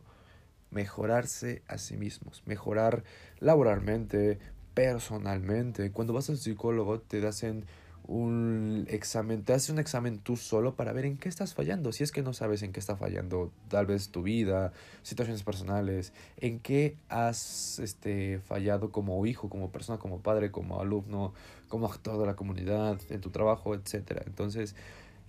mejorarse 0.70 1.62
a 1.68 1.78
sí 1.78 1.96
mismos, 1.96 2.42
mejorar 2.46 3.04
laboralmente, 3.38 4.38
personalmente. 4.74 5.90
Cuando 5.90 6.12
vas 6.12 6.30
al 6.30 6.38
psicólogo 6.38 7.00
te 7.00 7.26
hacen 7.26 7.66
un 8.06 8.86
examen, 8.88 9.44
te 9.44 9.52
hace 9.52 9.70
un 9.70 9.78
examen 9.78 10.18
tú 10.18 10.36
solo 10.36 10.74
para 10.74 10.92
ver 10.92 11.04
en 11.04 11.16
qué 11.16 11.28
estás 11.28 11.54
fallando. 11.54 11.92
Si 11.92 12.02
es 12.02 12.12
que 12.12 12.22
no 12.22 12.32
sabes 12.32 12.62
en 12.62 12.72
qué 12.72 12.80
está 12.80 12.96
fallando, 12.96 13.52
tal 13.68 13.86
vez 13.86 14.08
tu 14.08 14.22
vida, 14.22 14.72
situaciones 15.02 15.42
personales, 15.42 16.12
en 16.38 16.58
qué 16.58 16.96
has 17.08 17.78
este, 17.78 18.40
fallado 18.40 18.90
como 18.90 19.24
hijo, 19.26 19.48
como 19.48 19.70
persona, 19.70 19.98
como 19.98 20.20
padre, 20.20 20.50
como 20.50 20.80
alumno, 20.80 21.34
como 21.68 21.86
actor 21.86 22.18
de 22.18 22.26
la 22.26 22.34
comunidad, 22.34 22.98
en 23.10 23.20
tu 23.20 23.30
trabajo, 23.30 23.74
etc. 23.74 24.22
Entonces, 24.26 24.74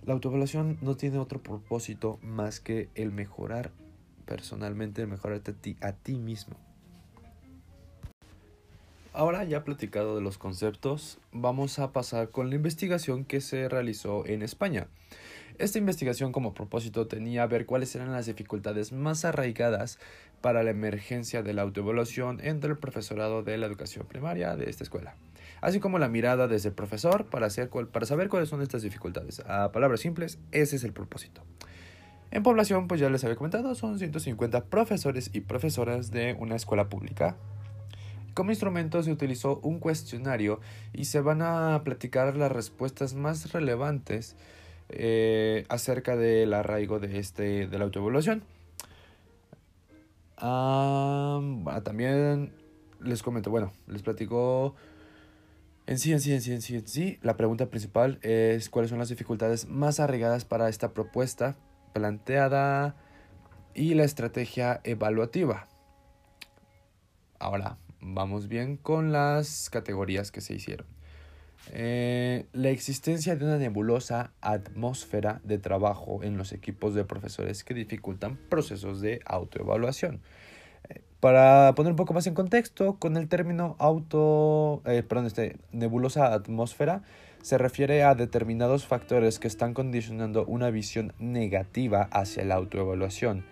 la 0.04 0.14
autoevaluación 0.14 0.78
no 0.82 0.96
tiene 0.96 1.18
otro 1.18 1.40
propósito 1.40 2.18
más 2.22 2.58
que 2.58 2.88
el 2.96 3.12
mejorar 3.12 3.70
personalmente, 4.24 5.06
mejorarte 5.06 5.52
a 5.52 5.54
ti, 5.54 5.76
a 5.80 5.92
ti 5.92 6.18
mismo. 6.18 6.56
Ahora 9.14 9.44
ya 9.44 9.62
platicado 9.62 10.16
de 10.16 10.22
los 10.22 10.38
conceptos, 10.38 11.18
vamos 11.32 11.78
a 11.78 11.92
pasar 11.92 12.30
con 12.30 12.48
la 12.48 12.56
investigación 12.56 13.26
que 13.26 13.42
se 13.42 13.68
realizó 13.68 14.26
en 14.26 14.40
España. 14.40 14.86
Esta 15.58 15.78
investigación 15.78 16.32
como 16.32 16.54
propósito 16.54 17.06
tenía 17.06 17.46
ver 17.46 17.66
cuáles 17.66 17.94
eran 17.94 18.10
las 18.10 18.24
dificultades 18.24 18.90
más 18.90 19.26
arraigadas 19.26 19.98
para 20.40 20.62
la 20.62 20.70
emergencia 20.70 21.42
de 21.42 21.52
la 21.52 21.60
autoevaluación 21.60 22.40
entre 22.42 22.70
el 22.70 22.78
profesorado 22.78 23.42
de 23.42 23.58
la 23.58 23.66
educación 23.66 24.06
primaria 24.06 24.56
de 24.56 24.70
esta 24.70 24.82
escuela, 24.82 25.14
así 25.60 25.78
como 25.78 25.98
la 25.98 26.08
mirada 26.08 26.48
desde 26.48 26.70
el 26.70 26.74
profesor 26.74 27.26
para 27.26 27.50
saber 27.50 28.28
cuáles 28.30 28.48
son 28.48 28.62
estas 28.62 28.80
dificultades. 28.80 29.40
A 29.40 29.72
palabras 29.72 30.00
simples, 30.00 30.38
ese 30.52 30.76
es 30.76 30.84
el 30.84 30.94
propósito. 30.94 31.42
En 32.32 32.42
población, 32.42 32.88
pues 32.88 32.98
ya 32.98 33.10
les 33.10 33.22
había 33.24 33.36
comentado, 33.36 33.74
son 33.74 33.98
150 33.98 34.64
profesores 34.64 35.28
y 35.34 35.42
profesoras 35.42 36.10
de 36.10 36.34
una 36.40 36.56
escuela 36.56 36.88
pública. 36.88 37.36
Como 38.32 38.50
instrumento 38.50 39.02
se 39.02 39.12
utilizó 39.12 39.60
un 39.62 39.78
cuestionario 39.78 40.58
y 40.94 41.04
se 41.04 41.20
van 41.20 41.42
a 41.42 41.82
platicar 41.84 42.34
las 42.38 42.50
respuestas 42.50 43.12
más 43.12 43.52
relevantes 43.52 44.34
eh, 44.88 45.66
acerca 45.68 46.16
del 46.16 46.54
arraigo 46.54 46.98
de, 47.00 47.18
este, 47.18 47.66
de 47.66 47.78
la 47.78 47.84
autoevaluación. 47.84 48.42
también 51.84 52.54
les 53.02 53.22
comento, 53.22 53.50
bueno, 53.50 53.74
les 53.86 54.00
platico 54.00 54.74
en 55.86 55.98
sí, 55.98 56.12
en 56.12 56.20
sí, 56.20 56.32
en 56.32 56.40
sí, 56.40 56.52
en 56.52 56.62
sí, 56.62 56.76
en 56.76 56.88
sí. 56.88 57.18
La 57.20 57.36
pregunta 57.36 57.66
principal 57.66 58.18
es 58.22 58.70
cuáles 58.70 58.88
son 58.88 58.98
las 59.00 59.10
dificultades 59.10 59.68
más 59.68 60.00
arraigadas 60.00 60.46
para 60.46 60.70
esta 60.70 60.94
propuesta 60.94 61.56
planteada 61.92 62.96
y 63.74 63.94
la 63.94 64.04
estrategia 64.04 64.80
evaluativa. 64.84 65.68
Ahora, 67.38 67.78
vamos 68.00 68.48
bien 68.48 68.76
con 68.76 69.12
las 69.12 69.70
categorías 69.70 70.30
que 70.30 70.40
se 70.40 70.54
hicieron. 70.54 70.86
Eh, 71.70 72.46
la 72.52 72.70
existencia 72.70 73.36
de 73.36 73.44
una 73.44 73.56
nebulosa 73.56 74.32
atmósfera 74.40 75.40
de 75.44 75.58
trabajo 75.58 76.22
en 76.22 76.36
los 76.36 76.52
equipos 76.52 76.94
de 76.94 77.04
profesores 77.04 77.62
que 77.62 77.74
dificultan 77.74 78.36
procesos 78.36 79.00
de 79.00 79.20
autoevaluación. 79.24 80.20
Eh, 80.88 81.02
para 81.20 81.74
poner 81.74 81.92
un 81.92 81.96
poco 81.96 82.14
más 82.14 82.26
en 82.26 82.34
contexto, 82.34 82.96
con 82.98 83.16
el 83.16 83.28
término 83.28 83.76
auto, 83.78 84.82
eh, 84.86 85.02
perdón, 85.02 85.26
este, 85.26 85.56
nebulosa 85.70 86.34
atmósfera 86.34 87.02
se 87.42 87.58
refiere 87.58 88.04
a 88.04 88.14
determinados 88.14 88.86
factores 88.86 89.38
que 89.38 89.48
están 89.48 89.74
condicionando 89.74 90.44
una 90.46 90.70
visión 90.70 91.12
negativa 91.18 92.08
hacia 92.12 92.44
la 92.44 92.54
autoevaluación. 92.54 93.44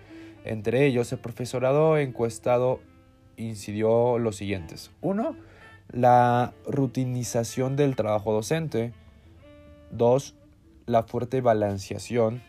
Entre 0.45 0.87
ellos, 0.87 1.13
el 1.13 1.19
profesorado 1.19 1.99
encuestado 1.99 2.81
incidió 3.37 4.19
los 4.19 4.37
siguientes. 4.37 4.91
Uno, 5.01 5.37
la 5.91 6.55
rutinización 6.67 7.77
del 7.77 7.97
trabajo 7.97 8.33
docente. 8.33 8.93
2. 9.91 10.35
La 10.87 11.03
fuerte 11.03 11.41
balanceación. 11.41 12.43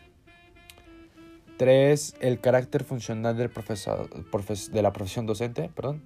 3. 1.58 2.16
El 2.20 2.40
carácter 2.40 2.84
funcional 2.84 3.36
de 3.36 4.82
la 4.82 4.92
profesión 4.92 5.26
docente. 5.26 5.70
Perdón. 5.74 6.02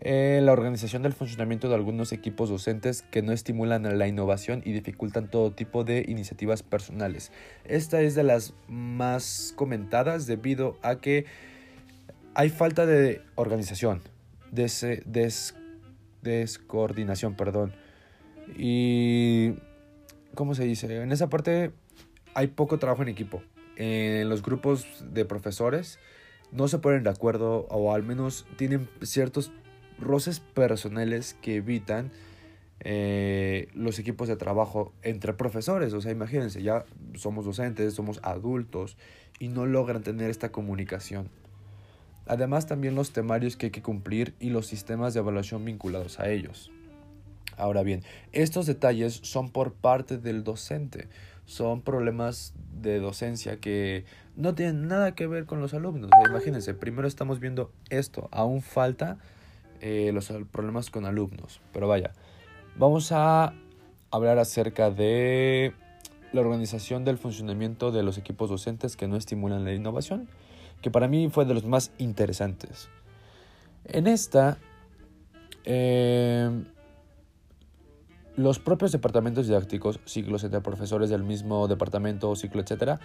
Eh, 0.00 0.40
la 0.44 0.52
organización 0.52 1.02
del 1.02 1.12
funcionamiento 1.12 1.68
de 1.68 1.74
algunos 1.74 2.12
equipos 2.12 2.48
docentes 2.48 3.02
que 3.10 3.20
no 3.20 3.32
estimulan 3.32 3.98
la 3.98 4.06
innovación 4.06 4.62
y 4.64 4.72
dificultan 4.72 5.28
todo 5.28 5.52
tipo 5.52 5.82
de 5.82 6.04
iniciativas 6.06 6.62
personales. 6.62 7.32
Esta 7.64 8.00
es 8.00 8.14
de 8.14 8.22
las 8.22 8.54
más 8.68 9.52
comentadas 9.56 10.26
debido 10.26 10.78
a 10.82 10.96
que 10.96 11.26
hay 12.34 12.48
falta 12.48 12.86
de 12.86 13.22
organización, 13.34 14.00
des, 14.52 14.86
des 15.04 15.56
descoordinación, 16.22 17.34
perdón. 17.34 17.74
Y, 18.56 19.54
¿cómo 20.34 20.54
se 20.54 20.64
dice? 20.64 21.02
En 21.02 21.10
esa 21.10 21.28
parte 21.28 21.72
hay 22.34 22.46
poco 22.46 22.78
trabajo 22.78 23.02
en 23.02 23.08
equipo. 23.08 23.42
En 23.76 24.28
los 24.28 24.42
grupos 24.42 24.86
de 25.12 25.24
profesores 25.24 25.98
no 26.52 26.68
se 26.68 26.78
ponen 26.78 27.02
de 27.02 27.10
acuerdo 27.10 27.66
o 27.70 27.92
al 27.92 28.04
menos 28.04 28.46
tienen 28.56 28.88
ciertos 29.02 29.52
roces 30.00 30.40
personales 30.40 31.36
que 31.40 31.56
evitan 31.56 32.10
eh, 32.80 33.68
los 33.74 33.98
equipos 33.98 34.28
de 34.28 34.36
trabajo 34.36 34.92
entre 35.02 35.32
profesores. 35.32 35.92
O 35.92 36.00
sea, 36.00 36.12
imagínense, 36.12 36.62
ya 36.62 36.84
somos 37.14 37.44
docentes, 37.44 37.94
somos 37.94 38.20
adultos 38.22 38.96
y 39.38 39.48
no 39.48 39.66
logran 39.66 40.02
tener 40.02 40.30
esta 40.30 40.50
comunicación. 40.50 41.28
Además 42.26 42.66
también 42.66 42.94
los 42.94 43.12
temarios 43.12 43.56
que 43.56 43.66
hay 43.66 43.72
que 43.72 43.82
cumplir 43.82 44.34
y 44.38 44.50
los 44.50 44.66
sistemas 44.66 45.14
de 45.14 45.20
evaluación 45.20 45.64
vinculados 45.64 46.20
a 46.20 46.28
ellos. 46.28 46.70
Ahora 47.56 47.82
bien, 47.82 48.04
estos 48.32 48.66
detalles 48.66 49.18
son 49.22 49.50
por 49.50 49.72
parte 49.72 50.18
del 50.18 50.44
docente, 50.44 51.08
son 51.46 51.80
problemas 51.80 52.52
de 52.80 53.00
docencia 53.00 53.56
que 53.58 54.04
no 54.36 54.54
tienen 54.54 54.86
nada 54.86 55.14
que 55.14 55.26
ver 55.26 55.46
con 55.46 55.60
los 55.60 55.74
alumnos. 55.74 56.10
Imagínense, 56.28 56.74
primero 56.74 57.08
estamos 57.08 57.40
viendo 57.40 57.72
esto, 57.90 58.28
aún 58.30 58.62
falta 58.62 59.18
eh, 59.80 60.10
los 60.12 60.32
problemas 60.50 60.90
con 60.90 61.04
alumnos, 61.04 61.60
pero 61.72 61.88
vaya, 61.88 62.12
vamos 62.76 63.12
a 63.12 63.54
hablar 64.10 64.38
acerca 64.38 64.90
de 64.90 65.72
la 66.32 66.40
organización 66.40 67.04
del 67.04 67.18
funcionamiento 67.18 67.90
de 67.92 68.02
los 68.02 68.18
equipos 68.18 68.50
docentes 68.50 68.96
que 68.96 69.08
no 69.08 69.16
estimulan 69.16 69.64
la 69.64 69.72
innovación 69.72 70.28
que 70.82 70.90
para 70.90 71.08
mí 71.08 71.28
fue 71.28 71.44
de 71.44 71.54
los 71.54 71.64
más 71.64 71.90
interesantes. 71.98 72.88
En 73.84 74.06
esta, 74.06 74.58
eh, 75.64 76.50
los 78.36 78.58
propios 78.58 78.92
departamentos 78.92 79.46
didácticos, 79.46 80.00
ciclos 80.04 80.44
entre 80.44 80.60
profesores 80.60 81.10
del 81.10 81.24
mismo 81.24 81.68
departamento, 81.68 82.34
ciclo, 82.36 82.62
etc., 82.62 83.00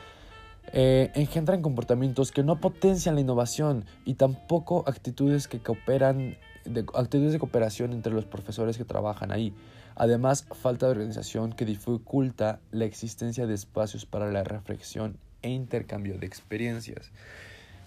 eh, 0.71 1.11
engendran 1.15 1.61
comportamientos 1.61 2.31
que 2.31 2.43
no 2.43 2.59
potencian 2.59 3.15
la 3.15 3.21
innovación 3.21 3.85
y 4.05 4.13
tampoco 4.13 4.83
actitudes 4.87 5.47
que 5.47 5.59
cooperan, 5.59 6.37
de, 6.65 6.85
actitudes 6.93 7.33
de 7.33 7.39
cooperación 7.39 7.93
entre 7.93 8.13
los 8.13 8.25
profesores 8.25 8.77
que 8.77 8.85
trabajan 8.85 9.31
ahí. 9.31 9.53
Además, 9.95 10.45
falta 10.51 10.87
de 10.87 10.93
organización 10.93 11.53
que 11.53 11.65
dificulta 11.65 12.59
la 12.71 12.85
existencia 12.85 13.45
de 13.45 13.53
espacios 13.53 14.05
para 14.05 14.31
la 14.31 14.43
reflexión 14.43 15.17
e 15.41 15.49
intercambio 15.49 16.17
de 16.17 16.25
experiencias. 16.25 17.11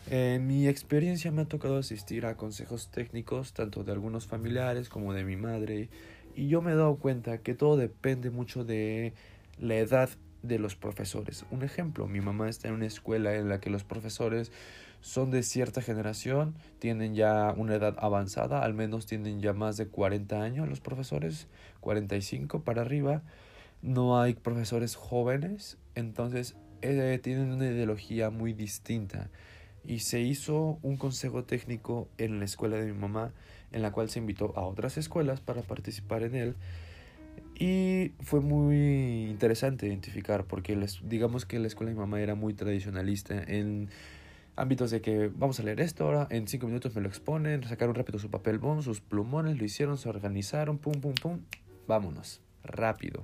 En 0.08 0.46
mi 0.46 0.68
experiencia 0.68 1.32
me 1.32 1.42
ha 1.42 1.46
tocado 1.46 1.78
asistir 1.78 2.26
a 2.26 2.36
consejos 2.36 2.88
técnicos 2.92 3.52
tanto 3.52 3.82
de 3.82 3.90
algunos 3.90 4.26
familiares 4.26 4.88
como 4.88 5.12
de 5.12 5.24
mi 5.24 5.34
madre 5.34 5.88
y 6.36 6.46
yo 6.46 6.62
me 6.62 6.72
he 6.72 6.74
dado 6.76 6.96
cuenta 6.96 7.38
que 7.38 7.54
todo 7.54 7.76
depende 7.76 8.30
mucho 8.30 8.64
de 8.64 9.14
la 9.58 9.76
edad 9.76 10.08
de 10.42 10.60
los 10.60 10.76
profesores. 10.76 11.44
Un 11.50 11.64
ejemplo, 11.64 12.06
mi 12.06 12.20
mamá 12.20 12.48
está 12.48 12.68
en 12.68 12.74
una 12.74 12.86
escuela 12.86 13.34
en 13.34 13.48
la 13.48 13.58
que 13.58 13.70
los 13.70 13.82
profesores 13.82 14.52
son 15.00 15.30
de 15.30 15.42
cierta 15.42 15.82
generación, 15.82 16.54
tienen 16.78 17.14
ya 17.14 17.54
una 17.56 17.76
edad 17.76 17.96
avanzada, 17.98 18.62
al 18.62 18.74
menos 18.74 19.06
tienen 19.06 19.40
ya 19.40 19.52
más 19.52 19.76
de 19.76 19.88
40 19.88 20.42
años 20.42 20.68
los 20.68 20.80
profesores, 20.80 21.48
45 21.80 22.62
para 22.62 22.82
arriba. 22.82 23.22
No 23.82 24.20
hay 24.20 24.34
profesores 24.34 24.96
jóvenes, 24.96 25.78
entonces 25.94 26.56
eh, 26.82 27.18
tienen 27.22 27.52
una 27.52 27.66
ideología 27.66 28.30
muy 28.30 28.52
distinta 28.52 29.30
y 29.84 30.00
se 30.00 30.20
hizo 30.20 30.78
un 30.82 30.96
consejo 30.96 31.44
técnico 31.44 32.08
en 32.18 32.38
la 32.38 32.44
escuela 32.44 32.76
de 32.76 32.86
mi 32.86 32.98
mamá, 32.98 33.32
en 33.72 33.82
la 33.82 33.92
cual 33.92 34.10
se 34.10 34.18
invitó 34.18 34.52
a 34.56 34.62
otras 34.62 34.96
escuelas 34.96 35.40
para 35.40 35.62
participar 35.62 36.22
en 36.22 36.34
él. 36.34 36.56
Y 37.58 38.12
fue 38.20 38.40
muy 38.40 39.26
interesante 39.30 39.86
identificar, 39.86 40.44
porque 40.44 40.76
les, 40.76 41.00
digamos 41.08 41.46
que 41.46 41.58
la 41.58 41.68
escuela 41.68 41.90
de 41.90 41.94
mi 41.94 42.00
mamá 42.00 42.20
era 42.20 42.34
muy 42.34 42.54
tradicionalista 42.54 43.42
en 43.42 43.88
ámbitos 44.56 44.90
de 44.90 45.00
que 45.02 45.30
vamos 45.34 45.60
a 45.60 45.62
leer 45.62 45.80
esto 45.80 46.04
ahora, 46.04 46.26
en 46.30 46.48
cinco 46.48 46.66
minutos 46.66 46.94
me 46.94 47.02
lo 47.02 47.08
exponen, 47.08 47.62
sacaron 47.64 47.94
rápido 47.94 48.18
su 48.18 48.30
papel 48.30 48.58
bond, 48.58 48.82
sus 48.82 49.00
plumones, 49.00 49.58
lo 49.58 49.64
hicieron, 49.64 49.98
se 49.98 50.08
organizaron, 50.08 50.78
pum, 50.78 50.94
pum, 50.94 51.14
pum, 51.14 51.40
vámonos, 51.86 52.40
rápido. 52.64 53.22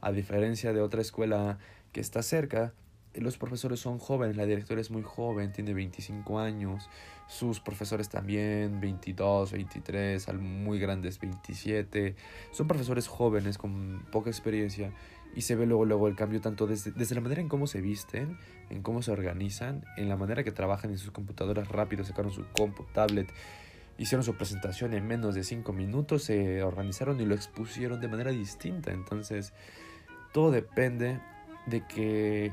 A 0.00 0.12
diferencia 0.12 0.72
de 0.72 0.82
otra 0.82 1.00
escuela 1.00 1.58
que 1.92 2.00
está 2.00 2.22
cerca, 2.22 2.74
los 3.14 3.38
profesores 3.38 3.80
son 3.80 3.98
jóvenes, 3.98 4.36
la 4.36 4.44
directora 4.44 4.80
es 4.80 4.90
muy 4.90 5.02
joven, 5.02 5.52
tiene 5.52 5.72
25 5.72 6.38
años, 6.38 6.90
sus 7.28 7.60
profesores 7.60 8.08
también, 8.08 8.80
22, 8.80 9.52
23, 9.52 10.34
muy 10.34 10.78
grandes, 10.78 11.18
27. 11.20 12.16
Son 12.50 12.66
profesores 12.66 13.06
jóvenes 13.06 13.56
con 13.56 14.04
poca 14.10 14.30
experiencia 14.30 14.92
y 15.34 15.42
se 15.42 15.56
ve 15.56 15.66
luego, 15.66 15.84
luego 15.84 16.08
el 16.08 16.16
cambio 16.16 16.40
tanto 16.40 16.66
desde, 16.66 16.92
desde 16.92 17.14
la 17.14 17.20
manera 17.20 17.40
en 17.40 17.48
cómo 17.48 17.66
se 17.66 17.80
visten, 17.80 18.38
en 18.70 18.82
cómo 18.82 19.02
se 19.02 19.10
organizan, 19.10 19.84
en 19.96 20.08
la 20.08 20.16
manera 20.16 20.44
que 20.44 20.52
trabajan 20.52 20.90
en 20.90 20.98
sus 20.98 21.10
computadoras 21.10 21.68
rápido, 21.68 22.04
sacaron 22.04 22.30
su 22.30 22.44
compu, 22.52 22.84
tablet, 22.92 23.32
hicieron 23.98 24.24
su 24.24 24.34
presentación 24.34 24.94
en 24.94 25.06
menos 25.06 25.34
de 25.34 25.44
5 25.44 25.72
minutos, 25.72 26.24
se 26.24 26.62
organizaron 26.62 27.20
y 27.20 27.26
lo 27.26 27.34
expusieron 27.34 28.00
de 28.00 28.08
manera 28.08 28.30
distinta. 28.30 28.92
Entonces, 28.92 29.52
todo 30.32 30.50
depende 30.50 31.20
de 31.66 31.86
que 31.86 32.52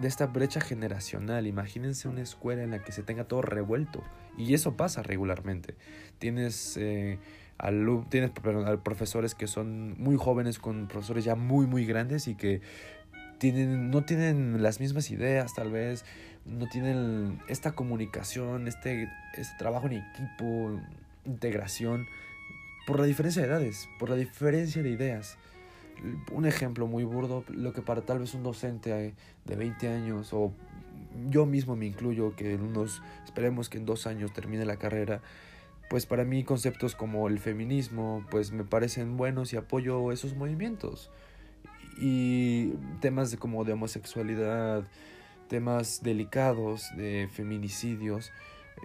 de 0.00 0.08
esta 0.08 0.26
brecha 0.26 0.60
generacional. 0.60 1.46
Imagínense 1.46 2.08
una 2.08 2.22
escuela 2.22 2.62
en 2.62 2.70
la 2.70 2.82
que 2.82 2.92
se 2.92 3.02
tenga 3.02 3.24
todo 3.24 3.42
revuelto. 3.42 4.02
Y 4.36 4.54
eso 4.54 4.76
pasa 4.76 5.02
regularmente. 5.02 5.74
Tienes, 6.18 6.76
eh, 6.76 7.18
tienes 8.08 8.30
profesores 8.82 9.34
que 9.34 9.46
son 9.46 10.00
muy 10.00 10.16
jóvenes 10.16 10.58
con 10.58 10.88
profesores 10.88 11.24
ya 11.24 11.34
muy, 11.34 11.66
muy 11.66 11.84
grandes 11.84 12.28
y 12.28 12.34
que 12.34 12.60
tienen, 13.38 13.90
no 13.90 14.04
tienen 14.04 14.62
las 14.62 14.80
mismas 14.80 15.10
ideas 15.10 15.52
tal 15.54 15.70
vez, 15.70 16.04
no 16.44 16.68
tienen 16.68 17.40
esta 17.48 17.72
comunicación, 17.72 18.68
este, 18.68 19.08
este 19.34 19.56
trabajo 19.58 19.86
en 19.86 19.94
equipo, 19.94 20.80
integración, 21.24 22.06
por 22.86 22.98
la 22.98 23.06
diferencia 23.06 23.42
de 23.42 23.48
edades, 23.48 23.88
por 23.98 24.10
la 24.10 24.16
diferencia 24.16 24.82
de 24.82 24.90
ideas 24.90 25.38
un 26.32 26.46
ejemplo 26.46 26.86
muy 26.86 27.04
burdo, 27.04 27.44
lo 27.48 27.72
que 27.72 27.82
para 27.82 28.02
tal 28.02 28.18
vez 28.18 28.34
un 28.34 28.42
docente 28.42 29.14
de 29.44 29.56
20 29.56 29.88
años 29.88 30.32
o 30.32 30.52
yo 31.28 31.46
mismo 31.46 31.76
me 31.76 31.86
incluyo 31.86 32.34
que 32.36 32.54
en 32.54 32.76
esperemos 33.24 33.68
que 33.68 33.78
en 33.78 33.86
dos 33.86 34.06
años 34.06 34.32
termine 34.32 34.64
la 34.64 34.76
carrera, 34.76 35.22
pues 35.88 36.06
para 36.06 36.24
mí 36.24 36.44
conceptos 36.44 36.94
como 36.94 37.28
el 37.28 37.38
feminismo 37.38 38.24
pues 38.30 38.52
me 38.52 38.64
parecen 38.64 39.16
buenos 39.16 39.52
y 39.52 39.56
apoyo 39.56 40.12
esos 40.12 40.34
movimientos. 40.34 41.10
Y 41.98 42.70
temas 43.00 43.30
de, 43.30 43.36
como 43.36 43.64
de 43.64 43.74
homosexualidad, 43.74 44.84
temas 45.48 46.02
delicados 46.02 46.88
de 46.96 47.28
feminicidios, 47.30 48.32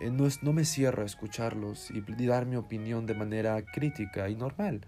eh, 0.02 0.12
no, 0.12 0.28
no 0.42 0.54
me 0.54 0.66
cierro 0.66 1.04
a 1.04 1.06
escucharlos 1.06 1.90
y 1.92 2.02
dar 2.26 2.46
mi 2.46 2.58
opinión 2.58 3.06
de 3.06 3.14
manera 3.14 3.62
crítica 3.64 4.30
y 4.30 4.36
normal. 4.36 4.82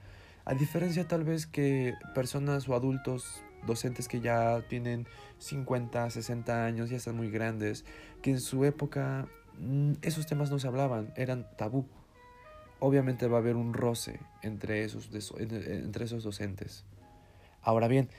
A 0.46 0.54
diferencia 0.56 1.08
tal 1.08 1.24
vez 1.24 1.46
que 1.46 1.94
personas 2.14 2.68
o 2.68 2.76
adultos 2.76 3.44
docentes 3.66 4.08
que 4.08 4.22
ya 4.22 4.62
tienen 4.68 5.08
50, 5.40 6.10
60 6.10 6.66
años, 6.66 6.90
ya 6.90 6.98
están 6.98 7.16
muy 7.16 7.30
grandes, 7.30 7.86
que 8.22 8.32
en 8.32 8.40
su 8.40 8.66
época 8.66 9.28
mm, 9.60 9.94
esos 10.02 10.26
temas 10.26 10.52
no 10.52 10.60
se 10.60 10.68
hablaban, 10.68 11.14
eran 11.16 11.48
tabú. 11.58 11.86
obviamente 12.80 13.28
va 13.28 13.38
a 13.38 13.40
haber 13.42 13.56
un 13.56 13.74
roce 13.74 14.20
entre 14.42 14.84
esos, 14.84 15.10
entre 15.38 16.06
esos 16.06 16.24
docentes. 16.24 16.86
Ahora 17.62 17.88
bien, 17.88 18.10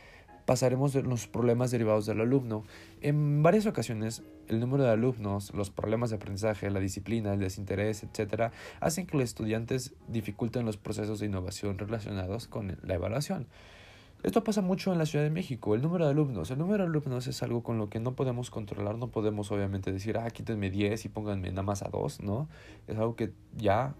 pasaremos 0.51 0.93
de 0.93 1.03
los 1.03 1.29
problemas 1.29 1.71
derivados 1.71 2.07
del 2.07 2.21
alumno. 2.21 2.65
En 3.01 3.43
varias 3.43 3.67
ocasiones, 3.67 4.23
el 4.49 4.59
número 4.59 4.83
de 4.83 4.91
alumnos, 4.91 5.55
los 5.55 5.71
problemas 5.71 6.11
de 6.11 6.17
aprendizaje, 6.17 6.69
la 6.71 6.81
disciplina, 6.81 7.33
el 7.33 7.39
desinterés, 7.39 8.03
etc., 8.03 8.51
hacen 8.81 9.07
que 9.07 9.17
los 9.17 9.25
estudiantes 9.25 9.95
dificulten 10.09 10.67
los 10.67 10.77
procesos 10.77 11.21
de 11.21 11.27
innovación 11.27 11.79
relacionados 11.79 12.49
con 12.49 12.77
la 12.83 12.95
evaluación. 12.95 13.47
Esto 14.23 14.45
pasa 14.45 14.61
mucho 14.61 14.93
en 14.93 14.99
la 14.99 15.07
Ciudad 15.07 15.25
de 15.25 15.31
México, 15.31 15.75
el 15.75 15.81
número 15.81 16.05
de 16.05 16.11
alumnos. 16.11 16.51
El 16.51 16.59
número 16.59 16.85
de 16.85 16.91
alumnos 16.91 17.27
es 17.27 17.43
algo 17.43 17.63
con 17.63 17.79
lo 17.79 17.89
que 17.89 18.01
no 18.01 18.15
podemos 18.15 18.51
controlar, 18.51 18.99
no 18.99 19.09
podemos 19.09 19.51
obviamente 19.51 19.93
decir, 19.93 20.19
ah, 20.19 20.29
quítenme 20.29 20.69
10 20.69 21.07
y 21.07 21.09
pónganme 21.09 21.49
nada 21.49 21.63
más 21.63 21.83
a 21.83 21.89
2, 21.89 22.21
¿no? 22.21 22.47
Es 22.87 22.99
algo 22.99 23.17
que 23.17 23.33
ya 23.57 23.95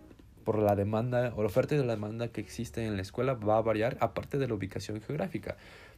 por 0.45 0.59
la 0.59 0.77
demanda 0.77 1.33
o 1.37 1.41
la 1.41 1.47
oferta 1.47 1.75
y 1.75 1.79
la 1.79 1.95
demanda 1.95 2.29
que 2.29 2.43
existe 2.43 2.85
en 2.85 2.97
la 2.97 3.03
escuela 3.03 3.33
va 3.33 3.57
a 3.57 3.63
variar 3.63 3.97
aparte 4.01 4.37
de 4.37 4.47
la 4.47 4.53
ubicación 4.53 5.01
geográfica. 5.01 5.57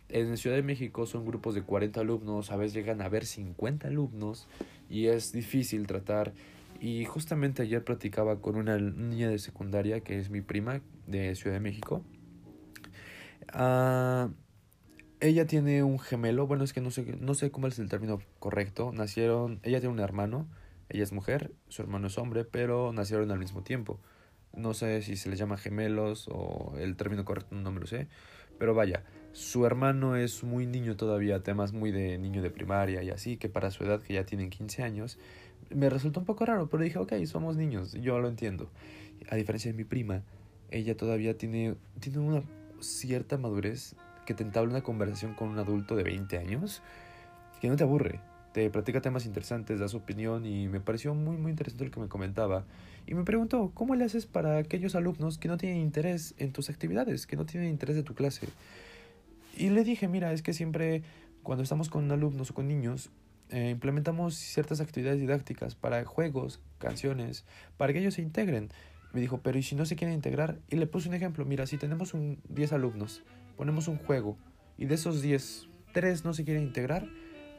En 0.09 0.31
la 0.31 0.37
Ciudad 0.37 0.55
de 0.55 0.63
México 0.63 1.05
son 1.05 1.27
grupos 1.27 1.57
de 1.57 1.63
40 1.63 2.01
alumnos, 2.01 2.53
a 2.53 2.57
veces 2.57 2.75
llegan 2.75 3.03
a 3.03 3.07
haber 3.07 3.27
50 3.27 3.89
alumnos 3.89 4.47
y 4.89 5.07
es 5.07 5.33
difícil 5.33 5.89
tratar. 5.89 6.33
Y 6.81 7.07
justamente 7.07 7.63
ayer 7.63 7.83
platicaba 7.83 8.37
con 8.37 8.55
una 8.55 8.79
niña 8.79 9.29
de 9.31 9.41
secundaria 9.41 9.99
que 9.99 10.17
es 10.19 10.31
mi 10.31 10.43
prima 10.43 10.81
de 11.09 11.35
Ciudad 11.35 11.57
de 11.57 11.61
México 11.61 12.05
Ah, 13.53 14.31
ella 15.21 15.47
tiene 15.47 15.83
un 15.83 15.99
gemelo, 15.99 16.47
bueno, 16.47 16.65
es 16.65 16.73
que 16.73 16.81
no 16.81 16.91
sé, 16.91 17.17
no 17.21 17.35
sé 17.35 17.51
cómo 17.51 17.69
es 17.69 17.79
el 17.79 17.89
término 17.89 18.21
correcto. 18.39 18.93
Nacieron, 18.93 19.61
ella 19.63 19.81
tiene 19.81 19.95
un 19.95 20.01
hermano, 20.01 20.49
ella 20.89 21.05
es 21.05 21.13
mujer, 21.13 21.53
su 21.69 21.83
hermano 21.83 22.09
es 22.09 22.19
hombre, 22.19 22.45
pero 22.45 22.93
nacieron 22.93 23.31
al 23.31 23.39
mismo 23.39 23.63
tiempo. 23.63 24.01
No 24.55 24.75
sé 24.75 25.01
si 25.03 25.17
se 25.17 25.31
les 25.31 25.39
llama 25.39 25.57
gemelos 25.57 26.29
o 26.31 26.75
el 26.79 26.97
término 26.97 27.25
correcto 27.25 27.55
no 27.55 27.73
me 27.73 27.81
lo 27.81 27.87
sé, 27.87 28.09
pero 28.59 28.75
vaya, 28.75 29.05
su 29.33 29.65
hermano 29.65 30.17
es 30.17 30.45
muy 30.45 30.67
niño 30.67 30.97
todavía, 30.97 31.43
temas 31.43 31.73
muy 31.73 31.91
de 31.91 32.19
niño 32.19 32.43
de 32.43 32.51
primaria 32.51 33.03
y 33.03 33.11
así, 33.11 33.37
que 33.37 33.49
para 33.49 33.71
su 33.71 33.85
edad, 33.85 34.03
que 34.03 34.15
ya 34.15 34.25
tienen 34.27 34.51
15 34.51 34.83
años, 34.83 35.19
me 35.71 35.89
resultó 35.89 36.21
un 36.21 36.27
poco 36.27 36.45
raro, 36.45 36.69
pero 36.69 36.83
dije, 36.83 36.99
ok, 36.99 37.13
somos 37.25 37.57
niños, 37.57 37.93
yo 37.95 38.19
lo 38.19 38.29
entiendo. 38.29 38.71
A 39.31 39.37
diferencia 39.37 39.71
de 39.71 39.77
mi 39.77 39.85
prima, 39.85 40.23
ella 40.71 40.97
todavía 40.97 41.39
tiene, 41.39 41.77
tiene 42.01 42.19
una 42.19 42.43
cierta 42.83 43.39
madurez 43.39 43.97
que 44.27 44.35
te 44.35 44.43
entabla 44.43 44.71
una 44.71 44.83
conversación 44.83 45.35
con 45.35 45.49
un 45.49 45.59
adulto 45.59 45.97
de 45.97 46.05
20 46.05 46.39
años 46.39 46.83
que 47.61 47.69
no 47.69 47.77
te 47.77 47.85
aburre. 47.85 48.21
Te 48.53 48.69
platica 48.69 49.01
temas 49.01 49.25
interesantes, 49.25 49.81
da 49.81 49.89
su 49.89 49.97
opinión 49.97 50.45
y 50.45 50.69
me 50.69 50.81
pareció 50.81 51.15
muy 51.15 51.37
muy 51.37 51.51
interesante 51.51 51.87
lo 51.87 51.91
que 51.91 52.01
me 52.01 52.09
comentaba. 52.09 52.65
Y 53.07 53.15
me 53.15 53.25
preguntó, 53.25 53.73
¿cómo 53.75 53.95
le 53.95 54.05
haces 54.05 54.27
para 54.27 54.59
aquellos 54.59 54.95
alumnos 54.95 55.39
que 55.39 55.49
no 55.49 55.57
tienen 55.57 55.79
interés 55.79 56.35
en 56.39 56.53
tus 56.53 56.71
actividades, 56.71 57.27
que 57.27 57.37
no 57.37 57.47
tienen 57.47 57.71
interés 57.71 57.97
de 57.97 58.03
tu 58.03 58.15
clase? 58.15 58.49
Y 59.57 59.71
le 59.71 59.85
dije, 59.85 60.09
mira, 60.09 60.33
es 60.33 60.43
que 60.43 60.53
siempre 60.53 61.03
cuando 61.43 61.63
estamos 61.63 61.89
con 61.89 62.11
alumnos 62.11 62.51
o 62.51 62.55
con 62.55 62.69
niños, 62.69 63.11
eh, 63.51 63.71
implementamos 63.71 64.35
ciertas 64.37 64.81
actividades 64.81 65.21
didácticas 65.21 65.75
para 65.75 66.05
juegos, 66.05 66.61
canciones, 66.79 67.45
para 67.77 67.93
que 67.93 67.99
ellos 67.99 68.15
se 68.15 68.23
integren. 68.23 68.71
Me 69.13 69.21
dijo, 69.21 69.41
pero 69.43 69.59
¿y 69.59 69.63
si 69.63 69.75
no 69.75 69.85
se 69.85 69.97
quieren 69.97 70.15
integrar? 70.15 70.59
Y 70.71 70.77
le 70.77 70.87
puse 70.87 71.09
un 71.09 71.15
ejemplo, 71.15 71.45
mira, 71.45 71.67
si 71.67 71.77
tenemos 71.77 72.15
un 72.15 72.41
10 72.49 72.73
alumnos, 72.73 73.23
ponemos 73.57 73.89
un 73.89 73.99
juego 73.99 74.39
y 74.79 74.87
de 74.87 74.95
esos 74.95 75.21
10, 75.21 75.69
3 75.93 76.25
no 76.25 76.33
se 76.33 76.45
quieren 76.45 76.63
integrar, 76.63 77.07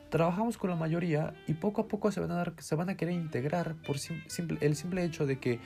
trabajamos 0.09 0.57
con 0.57 0.71
la 0.71 0.75
mayoría 0.75 1.35
y 1.47 1.53
poco 1.53 1.81
a 1.81 1.87
poco 1.87 2.11
se 2.11 2.19
van 2.19 2.31
a, 2.31 2.35
dar, 2.35 2.53
se 2.57 2.75
van 2.75 2.89
a 2.89 2.97
querer 2.97 3.13
integrar 3.13 3.75
por 3.85 3.97
el 4.61 4.75
simple 4.75 5.03
hecho 5.03 5.27
de 5.27 5.39
que 5.39 5.59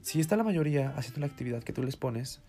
si 0.00 0.18
está 0.18 0.36
la 0.36 0.44
mayoría 0.44 0.94
haciendo 0.96 1.20
la 1.20 1.26
actividad 1.26 1.62
que 1.62 1.72
tú 1.72 1.82
les 1.82 1.96
pones, 1.96 2.40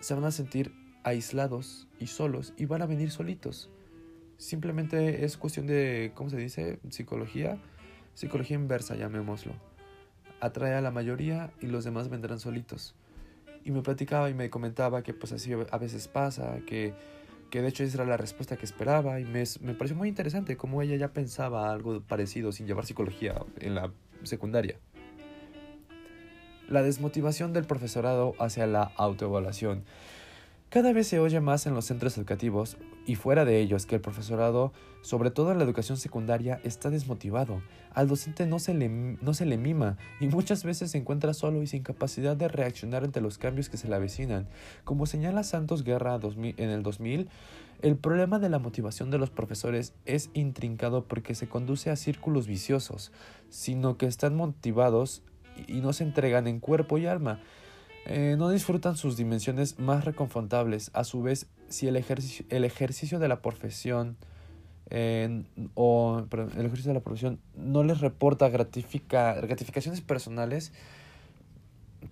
se 0.00 0.14
van 0.14 0.24
a 0.24 0.30
sentir 0.30 0.72
aislados 1.02 1.88
y 1.98 2.06
solos 2.06 2.54
y 2.56 2.66
van 2.66 2.82
a 2.82 2.86
venir 2.86 3.10
solitos. 3.10 3.68
Simplemente 4.38 5.24
es 5.24 5.36
cuestión 5.36 5.66
de, 5.66 6.12
¿cómo 6.14 6.30
se 6.30 6.36
dice? 6.36 6.78
Psicología. 6.90 7.58
Psicología 8.14 8.56
inversa, 8.56 8.94
llamémoslo 8.94 9.71
atrae 10.42 10.74
a 10.74 10.80
la 10.80 10.90
mayoría 10.90 11.52
y 11.60 11.66
los 11.66 11.84
demás 11.84 12.08
vendrán 12.08 12.40
solitos. 12.40 12.94
Y 13.64 13.70
me 13.70 13.80
platicaba 13.80 14.28
y 14.28 14.34
me 14.34 14.50
comentaba 14.50 15.02
que 15.02 15.14
pues 15.14 15.32
así 15.32 15.52
a 15.52 15.78
veces 15.78 16.08
pasa, 16.08 16.58
que, 16.66 16.94
que 17.48 17.62
de 17.62 17.68
hecho 17.68 17.84
esa 17.84 17.98
era 17.98 18.06
la 18.06 18.16
respuesta 18.16 18.56
que 18.56 18.64
esperaba 18.64 19.20
y 19.20 19.24
me, 19.24 19.44
me 19.60 19.74
pareció 19.74 19.96
muy 19.96 20.08
interesante 20.08 20.56
cómo 20.56 20.82
ella 20.82 20.96
ya 20.96 21.12
pensaba 21.12 21.70
algo 21.70 22.00
parecido 22.00 22.50
sin 22.50 22.66
llevar 22.66 22.86
psicología 22.86 23.36
en 23.60 23.76
la 23.76 23.92
secundaria. 24.24 24.78
La 26.68 26.82
desmotivación 26.82 27.52
del 27.52 27.64
profesorado 27.64 28.34
hacia 28.40 28.66
la 28.66 28.82
autoevaluación. 28.96 29.84
Cada 30.72 30.94
vez 30.94 31.06
se 31.06 31.18
oye 31.18 31.38
más 31.42 31.66
en 31.66 31.74
los 31.74 31.84
centros 31.84 32.16
educativos 32.16 32.78
y 33.04 33.16
fuera 33.16 33.44
de 33.44 33.60
ellos 33.60 33.84
que 33.84 33.96
el 33.96 34.00
profesorado, 34.00 34.72
sobre 35.02 35.30
todo 35.30 35.52
en 35.52 35.58
la 35.58 35.64
educación 35.64 35.98
secundaria, 35.98 36.62
está 36.64 36.88
desmotivado. 36.88 37.60
Al 37.92 38.08
docente 38.08 38.46
no 38.46 38.58
se 38.58 38.72
le, 38.72 38.88
no 38.88 39.34
se 39.34 39.44
le 39.44 39.58
mima 39.58 39.98
y 40.18 40.28
muchas 40.28 40.64
veces 40.64 40.92
se 40.92 40.96
encuentra 40.96 41.34
solo 41.34 41.62
y 41.62 41.66
sin 41.66 41.82
capacidad 41.82 42.38
de 42.38 42.48
reaccionar 42.48 43.04
ante 43.04 43.20
los 43.20 43.36
cambios 43.36 43.68
que 43.68 43.76
se 43.76 43.86
le 43.86 43.96
avecinan. 43.96 44.48
Como 44.84 45.04
señala 45.04 45.42
Santos 45.42 45.84
Guerra 45.84 46.18
en 46.38 46.70
el 46.70 46.82
2000, 46.82 47.28
el 47.82 47.96
problema 47.96 48.38
de 48.38 48.48
la 48.48 48.58
motivación 48.58 49.10
de 49.10 49.18
los 49.18 49.28
profesores 49.28 49.92
es 50.06 50.30
intrincado 50.32 51.04
porque 51.04 51.34
se 51.34 51.50
conduce 51.50 51.90
a 51.90 51.96
círculos 51.96 52.46
viciosos, 52.46 53.12
sino 53.50 53.98
que 53.98 54.06
están 54.06 54.36
motivados 54.36 55.22
y 55.68 55.82
no 55.82 55.92
se 55.92 56.04
entregan 56.04 56.46
en 56.46 56.60
cuerpo 56.60 56.96
y 56.96 57.04
alma. 57.04 57.42
Eh, 58.06 58.34
no 58.36 58.50
disfrutan 58.50 58.96
sus 58.96 59.16
dimensiones 59.16 59.78
más 59.78 60.04
reconfortables. 60.04 60.90
A 60.94 61.04
su 61.04 61.22
vez, 61.22 61.46
si 61.68 61.88
el 61.88 61.96
ejercicio, 61.96 63.18
de 63.18 63.28
la 63.28 63.40
profesión 63.42 64.16
o 65.74 66.26
el 66.30 66.66
ejercicio 66.66 66.90
de 66.90 66.94
la 66.94 67.00
profesión 67.00 67.38
no 67.56 67.82
les 67.82 68.00
reporta 68.00 68.48
gratifica, 68.50 69.34
gratificaciones 69.40 70.00
personales, 70.00 70.72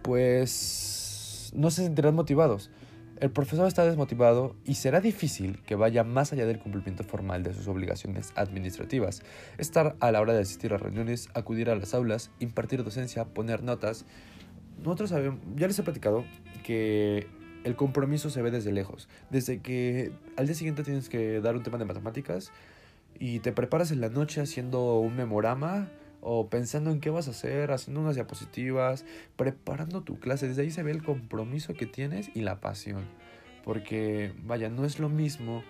pues 0.03 1.53
no 1.55 1.71
se 1.71 1.83
sentirán 1.83 2.15
motivados. 2.15 2.71
El 3.21 3.31
profesor 3.31 3.69
está 3.69 3.85
desmotivado 3.85 4.57
y 4.65 4.77
será 4.77 5.03
difícil 5.03 5.61
que 5.67 5.75
vaya 5.75 6.05
más 6.05 6.33
allá 6.33 6.47
del 6.47 6.59
cumplimiento 6.59 7.05
formal 7.05 7.43
de 7.43 7.53
sus 7.53 7.69
obligaciones 7.69 8.33
administrativas. 8.35 9.23
Estar 9.59 9.95
a 10.01 10.11
la 10.11 10.23
hora 10.23 10.33
de 10.33 10.41
asistir 10.41 10.73
a 10.73 10.79
reuniones, 10.79 11.29
acudir 11.35 11.69
a 11.69 11.75
las 11.75 11.93
aulas, 11.93 12.31
impartir 12.39 12.83
docencia, 12.83 13.27
poner 13.27 13.63
notas, 13.63 14.07
nosotros 14.83 15.11
sabemos, 15.11 15.41
ya 15.57 15.67
les 15.67 15.79
he 15.79 15.83
platicado 15.83 16.25
que 16.65 17.27
el 17.65 17.77
compromiso 17.77 18.31
se 18.31 18.43
ve 18.43 18.51
desde 18.51 18.73
lejos. 18.73 19.09
Desde 19.31 19.61
que 19.61 20.13
al 20.37 20.47
día 20.47 20.55
siguiente 20.55 20.83
tienes 20.83 21.09
que 21.09 21.41
dar 21.41 21.57
un 21.57 21.63
tema 21.63 21.79
de 21.79 21.85
matemáticas 21.85 22.53
y 23.19 23.41
te 23.41 23.53
preparas 23.53 23.91
en 23.91 24.01
la 24.01 24.09
noche 24.09 24.41
haciendo 24.41 24.99
un 24.99 25.17
memorama 25.17 25.89
o 26.23 26.49
pensando 26.49 26.91
en 26.91 27.01
qué 27.01 27.11
vas 27.11 27.29
a 27.29 27.31
hacer, 27.31 27.71
haciendo 27.71 28.01
unas 28.01 28.15
diapositivas, 28.15 29.05
preparando 29.37 30.03
tu 30.03 30.19
clase. 30.19 30.49
Desde 30.49 30.63
ahí 30.63 30.71
se 30.71 30.83
ve 30.83 30.91
el 30.91 31.03
compromiso 31.03 31.75
que 31.75 31.87
tienes 31.87 32.31
y 32.35 32.41
la 32.41 32.61
pasión. 32.61 33.05
Porque, 33.65 34.33
vaya, 34.43 34.71
no 34.71 34.85
es 34.85 34.99
lo 34.99 35.09
mismo 35.09 35.63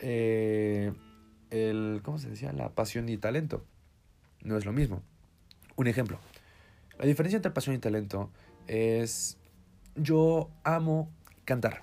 eh, 0.00 0.92
el, 1.50 2.00
¿cómo 2.02 2.18
se 2.18 2.28
decía? 2.28 2.52
La 2.52 2.70
pasión 2.70 3.08
y 3.08 3.16
talento. 3.16 3.64
No 4.42 4.56
es 4.56 4.64
lo 4.64 4.72
mismo. 4.72 5.02
Un 5.76 5.86
ejemplo. 5.86 6.18
La 6.98 7.06
diferencia 7.06 7.36
entre 7.36 7.50
pasión 7.50 7.74
y 7.74 7.78
talento 7.78 8.30
es 8.66 9.38
yo 9.96 10.50
amo 10.64 11.10
cantar. 11.44 11.82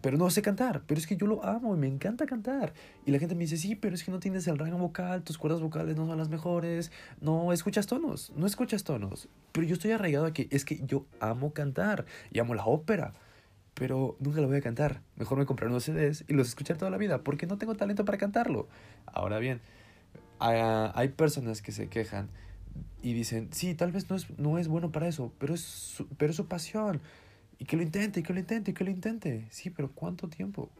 pero 0.00 0.16
no 0.16 0.30
sé 0.30 0.42
cantar, 0.42 0.82
pero 0.86 0.98
es 0.98 1.06
que 1.06 1.16
yo 1.16 1.26
lo 1.26 1.44
amo 1.44 1.74
y 1.74 1.78
me 1.78 1.86
encanta 1.86 2.26
cantar. 2.26 2.72
Y 3.04 3.10
la 3.10 3.18
gente 3.18 3.34
me 3.34 3.42
dice, 3.42 3.56
sí, 3.56 3.76
pero 3.76 3.94
es 3.94 4.02
que 4.02 4.10
no 4.10 4.18
tienes 4.18 4.46
el 4.48 4.58
rango 4.58 4.78
vocal, 4.78 5.22
tus 5.22 5.38
cuerdas 5.38 5.60
vocales 5.60 5.96
no 5.96 6.06
son 6.06 6.18
las 6.18 6.28
mejores, 6.28 6.90
no 7.20 7.52
escuchas 7.52 7.86
tonos, 7.86 8.32
no 8.34 8.46
escuchas 8.46 8.84
tonos. 8.84 9.28
Pero 9.52 9.66
yo 9.66 9.74
estoy 9.74 9.92
arraigado 9.92 10.26
a 10.26 10.32
que 10.32 10.48
es 10.50 10.64
que 10.64 10.84
yo 10.86 11.06
amo 11.20 11.52
cantar 11.52 12.06
y 12.30 12.38
amo 12.38 12.54
la 12.54 12.64
ópera, 12.64 13.14
pero 13.74 14.16
nunca 14.18 14.40
lo 14.40 14.48
voy 14.48 14.56
a 14.56 14.62
cantar. 14.62 15.02
Mejor 15.16 15.38
me 15.38 15.46
compraré 15.46 15.70
unos 15.70 15.84
CDs 15.84 16.24
y 16.26 16.34
los 16.34 16.48
escuchar 16.48 16.78
toda 16.78 16.90
la 16.90 16.96
vida, 16.96 17.22
porque 17.22 17.46
no 17.46 17.58
tengo 17.58 17.74
talento 17.74 18.04
para 18.04 18.18
cantarlo. 18.18 18.68
Ahora 19.04 19.38
bien, 19.38 19.60
hay 20.38 21.08
personas 21.08 21.60
que 21.60 21.72
se 21.72 21.88
quejan 21.88 22.30
y 23.02 23.12
dicen, 23.12 23.48
sí, 23.52 23.74
tal 23.74 23.92
vez 23.92 24.10
no 24.10 24.16
es, 24.16 24.38
no 24.38 24.58
es 24.58 24.68
bueno 24.68 24.90
para 24.90 25.08
eso, 25.08 25.32
pero 25.38 25.54
es, 25.54 25.60
su, 25.60 26.06
pero 26.16 26.30
es 26.30 26.36
su 26.36 26.46
pasión. 26.46 27.00
Y 27.58 27.64
que 27.64 27.76
lo 27.76 27.82
intente, 27.82 28.20
y 28.20 28.22
que 28.22 28.32
lo 28.32 28.40
intente, 28.40 28.70
y 28.70 28.74
que 28.74 28.84
lo 28.84 28.90
intente. 28.90 29.46
Sí, 29.50 29.70
pero 29.70 29.90
¿cuánto 29.92 30.28
tiempo? 30.28 30.70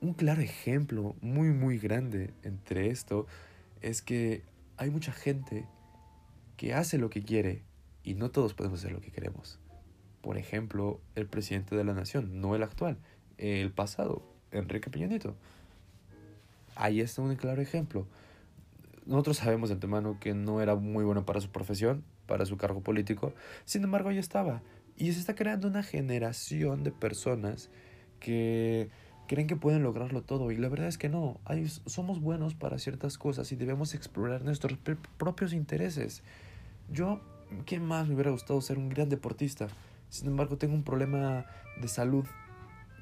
Un 0.00 0.14
claro 0.14 0.40
ejemplo 0.40 1.16
muy, 1.20 1.48
muy 1.48 1.78
grande 1.78 2.30
entre 2.42 2.90
esto 2.90 3.26
es 3.80 4.02
que 4.02 4.42
hay 4.76 4.90
mucha 4.90 5.12
gente 5.12 5.66
que 6.56 6.74
hace 6.74 6.98
lo 6.98 7.10
que 7.10 7.22
quiere 7.22 7.62
y 8.04 8.14
no 8.14 8.30
todos 8.30 8.54
podemos 8.54 8.80
hacer 8.80 8.92
lo 8.92 9.00
que 9.00 9.10
queremos. 9.10 9.58
Por 10.20 10.36
ejemplo, 10.36 11.00
el 11.14 11.26
presidente 11.26 11.76
de 11.76 11.84
la 11.84 11.94
nación, 11.94 12.40
no 12.40 12.54
el 12.54 12.62
actual, 12.62 12.98
el 13.38 13.70
pasado, 13.72 14.22
Enrique 14.50 14.90
Peña. 14.90 15.08
Ahí 16.74 17.00
está 17.00 17.22
un 17.22 17.34
claro 17.36 17.62
ejemplo 17.62 18.06
nosotros 19.08 19.38
sabemos 19.38 19.70
de 19.70 19.74
antemano 19.74 20.18
que 20.20 20.34
no 20.34 20.60
era 20.60 20.76
muy 20.76 21.04
bueno 21.04 21.26
para 21.26 21.40
su 21.40 21.50
profesión 21.50 22.04
para 22.28 22.46
su 22.46 22.56
cargo 22.56 22.80
político. 22.80 23.32
Sin 23.64 23.82
embargo, 23.82 24.10
ahí 24.10 24.18
estaba. 24.18 24.62
Y 24.96 25.12
se 25.12 25.18
está 25.18 25.34
creando 25.34 25.66
una 25.66 25.82
generación 25.82 26.84
de 26.84 26.92
personas 26.92 27.70
que 28.20 28.90
creen 29.26 29.48
que 29.48 29.56
pueden 29.56 29.82
lograrlo 29.82 30.22
todo 30.22 30.50
y 30.52 30.56
la 30.56 30.68
verdad 30.68 30.88
es 30.88 30.96
que 30.96 31.08
no, 31.08 31.38
hay, 31.44 31.68
somos 31.68 32.20
buenos 32.20 32.54
para 32.54 32.78
ciertas 32.78 33.18
cosas 33.18 33.52
y 33.52 33.56
debemos 33.56 33.94
explorar 33.94 34.42
nuestros 34.42 34.78
propios 35.18 35.52
intereses. 35.52 36.22
Yo, 36.90 37.20
¿qué 37.66 37.78
más 37.78 38.08
me 38.08 38.14
hubiera 38.14 38.30
gustado 38.30 38.60
ser 38.60 38.78
un 38.78 38.88
gran 38.88 39.08
deportista? 39.08 39.68
Sin 40.08 40.28
embargo, 40.28 40.56
tengo 40.56 40.74
un 40.74 40.82
problema 40.82 41.44
de 41.80 41.88
salud 41.88 42.24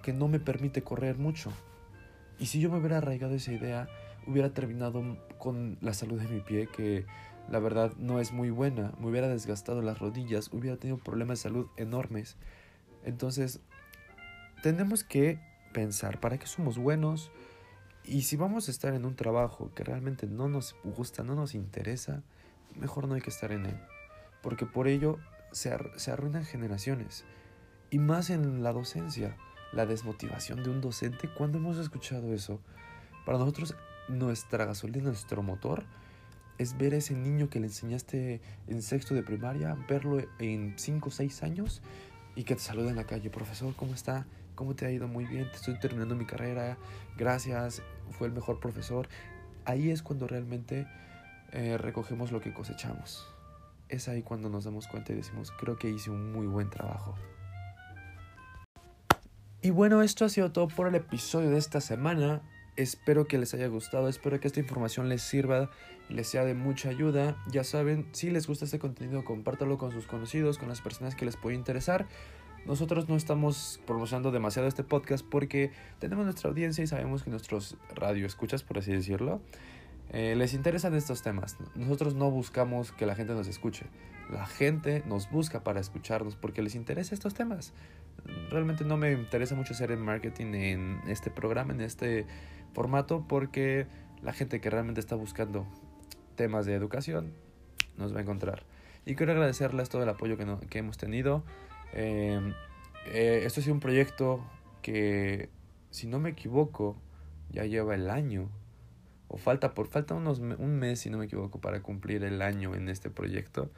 que 0.02 0.12
no 0.12 0.28
me 0.28 0.40
permite 0.40 0.82
correr 0.82 1.16
mucho. 1.16 1.52
Y 2.38 2.46
si 2.46 2.60
yo 2.60 2.70
me 2.70 2.78
hubiera 2.78 2.98
arraigado 2.98 3.34
esa 3.34 3.52
idea, 3.52 3.88
hubiera 4.26 4.52
terminado 4.52 5.02
con 5.38 5.78
la 5.80 5.94
salud 5.94 6.20
de 6.20 6.28
mi 6.28 6.40
pie, 6.40 6.68
que 6.68 7.06
la 7.48 7.58
verdad 7.58 7.92
no 7.96 8.20
es 8.20 8.32
muy 8.32 8.50
buena. 8.50 8.92
Me 8.98 9.08
hubiera 9.08 9.28
desgastado 9.28 9.82
las 9.82 9.98
rodillas, 9.98 10.50
hubiera 10.52 10.76
tenido 10.76 10.98
problemas 10.98 11.38
de 11.38 11.42
salud 11.42 11.66
enormes. 11.76 12.36
Entonces, 13.04 13.60
tenemos 14.62 15.04
que 15.04 15.38
pensar 15.72 16.20
para 16.20 16.38
qué 16.38 16.46
somos 16.46 16.78
buenos 16.78 17.30
y 18.04 18.22
si 18.22 18.36
vamos 18.36 18.68
a 18.68 18.70
estar 18.70 18.94
en 18.94 19.04
un 19.04 19.16
trabajo 19.16 19.72
que 19.74 19.84
realmente 19.84 20.26
no 20.26 20.48
nos 20.48 20.76
gusta, 20.84 21.22
no 21.22 21.34
nos 21.34 21.54
interesa, 21.54 22.22
mejor 22.74 23.08
no 23.08 23.14
hay 23.14 23.20
que 23.20 23.30
estar 23.30 23.52
en 23.52 23.66
él. 23.66 23.80
Porque 24.42 24.64
por 24.64 24.86
ello 24.88 25.18
se, 25.52 25.76
se 25.96 26.10
arruinan 26.10 26.44
generaciones. 26.44 27.24
Y 27.90 27.98
más 27.98 28.30
en 28.30 28.62
la 28.62 28.72
docencia, 28.72 29.36
la 29.72 29.86
desmotivación 29.86 30.62
de 30.62 30.70
un 30.70 30.80
docente. 30.80 31.28
cuando 31.28 31.58
hemos 31.58 31.78
escuchado 31.78 32.32
eso? 32.32 32.60
Para 33.24 33.38
nosotros, 33.38 33.74
nuestra 34.08 34.64
gasolina, 34.64 35.06
nuestro 35.06 35.42
motor, 35.42 35.84
es 36.58 36.78
ver 36.78 36.94
ese 36.94 37.14
niño 37.14 37.50
que 37.50 37.60
le 37.60 37.66
enseñaste 37.66 38.40
en 38.66 38.82
sexto 38.82 39.14
de 39.14 39.22
primaria, 39.22 39.76
verlo 39.88 40.18
en 40.38 40.74
5 40.76 41.08
o 41.08 41.12
6 41.12 41.42
años 41.42 41.82
y 42.34 42.44
que 42.44 42.54
te 42.54 42.60
saluda 42.60 42.90
en 42.90 42.96
la 42.96 43.04
calle. 43.04 43.30
Profesor, 43.30 43.74
¿cómo 43.76 43.94
está? 43.94 44.26
¿Cómo 44.54 44.74
te 44.74 44.86
ha 44.86 44.90
ido? 44.90 45.06
Muy 45.06 45.26
bien, 45.26 45.50
te 45.50 45.56
estoy 45.56 45.78
terminando 45.78 46.14
mi 46.14 46.24
carrera, 46.24 46.78
gracias, 47.16 47.82
fue 48.10 48.26
el 48.28 48.32
mejor 48.32 48.58
profesor. 48.60 49.08
Ahí 49.64 49.90
es 49.90 50.02
cuando 50.02 50.26
realmente 50.26 50.86
eh, 51.52 51.76
recogemos 51.76 52.32
lo 52.32 52.40
que 52.40 52.54
cosechamos. 52.54 53.26
Es 53.88 54.08
ahí 54.08 54.22
cuando 54.22 54.48
nos 54.48 54.64
damos 54.64 54.86
cuenta 54.86 55.12
y 55.12 55.16
decimos, 55.16 55.52
creo 55.52 55.76
que 55.76 55.90
hice 55.90 56.10
un 56.10 56.32
muy 56.32 56.46
buen 56.46 56.70
trabajo. 56.70 57.14
Y 59.62 59.70
bueno, 59.70 60.02
esto 60.02 60.24
ha 60.24 60.28
sido 60.28 60.52
todo 60.52 60.68
por 60.68 60.86
el 60.88 60.94
episodio 60.94 61.50
de 61.50 61.58
esta 61.58 61.80
semana. 61.80 62.40
Espero 62.76 63.26
que 63.26 63.38
les 63.38 63.54
haya 63.54 63.68
gustado, 63.68 64.08
espero 64.08 64.38
que 64.38 64.48
esta 64.48 64.60
información 64.60 65.08
les 65.08 65.22
sirva 65.22 65.70
y 66.10 66.14
les 66.14 66.28
sea 66.28 66.44
de 66.44 66.52
mucha 66.52 66.90
ayuda. 66.90 67.36
Ya 67.50 67.64
saben, 67.64 68.06
si 68.12 68.30
les 68.30 68.46
gusta 68.46 68.66
este 68.66 68.78
contenido, 68.78 69.24
compártalo 69.24 69.78
con 69.78 69.92
sus 69.92 70.06
conocidos, 70.06 70.58
con 70.58 70.68
las 70.68 70.82
personas 70.82 71.14
que 71.14 71.24
les 71.24 71.36
puede 71.36 71.56
interesar. 71.56 72.06
Nosotros 72.66 73.08
no 73.08 73.16
estamos 73.16 73.80
promocionando 73.86 74.30
demasiado 74.30 74.68
este 74.68 74.82
podcast 74.82 75.24
porque 75.24 75.70
tenemos 76.00 76.24
nuestra 76.24 76.50
audiencia 76.50 76.84
y 76.84 76.86
sabemos 76.86 77.22
que 77.22 77.30
nuestros 77.30 77.76
radioescuchas, 77.94 78.62
por 78.62 78.78
así 78.78 78.92
decirlo, 78.92 79.40
eh, 80.10 80.34
les 80.36 80.52
interesan 80.52 80.94
estos 80.94 81.22
temas. 81.22 81.56
Nosotros 81.76 82.14
no 82.14 82.30
buscamos 82.30 82.92
que 82.92 83.06
la 83.06 83.14
gente 83.14 83.32
nos 83.32 83.48
escuche. 83.48 83.86
La 84.30 84.46
gente 84.46 85.02
nos 85.06 85.30
busca 85.30 85.62
para 85.62 85.80
escucharnos 85.80 86.36
porque 86.36 86.60
les 86.60 86.74
interesa 86.74 87.14
estos 87.14 87.34
temas. 87.34 87.72
Realmente 88.50 88.84
no 88.84 88.96
me 88.96 89.12
interesa 89.12 89.54
mucho 89.54 89.72
hacer 89.72 89.92
el 89.92 89.98
marketing 89.98 90.54
en 90.54 91.00
este 91.06 91.30
programa, 91.30 91.72
en 91.72 91.80
este 91.80 92.26
formato, 92.72 93.24
porque 93.28 93.86
la 94.22 94.32
gente 94.32 94.60
que 94.60 94.70
realmente 94.70 95.00
está 95.00 95.16
buscando 95.16 95.66
temas 96.36 96.66
de 96.66 96.74
educación 96.74 97.32
nos 97.96 98.14
va 98.14 98.18
a 98.18 98.22
encontrar. 98.22 98.64
Y 99.04 99.14
quiero 99.14 99.32
agradecerles 99.32 99.88
todo 99.88 100.02
el 100.02 100.08
apoyo 100.08 100.36
que, 100.36 100.46
que 100.68 100.78
hemos 100.78 100.98
tenido. 100.98 101.44
Eh, 101.92 102.40
eh, 103.06 103.42
esto 103.44 103.60
sido 103.60 103.74
un 103.74 103.80
proyecto 103.80 104.44
que, 104.82 105.48
si 105.90 106.06
no 106.06 106.18
me 106.18 106.30
equivoco, 106.30 106.96
ya 107.50 107.64
lleva 107.64 107.94
el 107.94 108.10
año. 108.10 108.50
O 109.28 109.38
falta 109.38 109.74
por 109.74 109.88
falta 109.88 110.14
unos 110.14 110.38
un 110.38 110.78
mes, 110.78 111.00
si 111.00 111.10
no 111.10 111.18
me 111.18 111.26
equivoco, 111.26 111.60
para 111.60 111.82
cumplir 111.82 112.24
el 112.24 112.42
año 112.42 112.74
en 112.74 112.88
este 112.88 113.10
proyecto, 113.10 113.70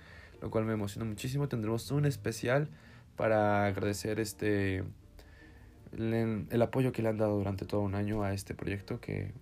lo 0.43 0.51
cual 0.51 0.65
me 0.65 0.75
emociona 0.75 1.09
muchísimo. 1.09 1.49
Tendremos 1.49 1.91
un 1.91 2.05
especial 2.05 2.71
para 3.17 3.67
agradecer 3.67 4.21
este 4.21 4.85
el, 5.93 6.63
apoyo 6.63 6.93
que 6.93 7.03
le 7.03 7.09
han 7.09 7.19
dado 7.19 7.37
durante 7.37 7.65
todo 7.67 7.81
un 7.81 7.95
año 7.95 8.23
a 8.23 8.33
este 8.33 8.55
proyecto 8.55 9.01
que 9.01 9.33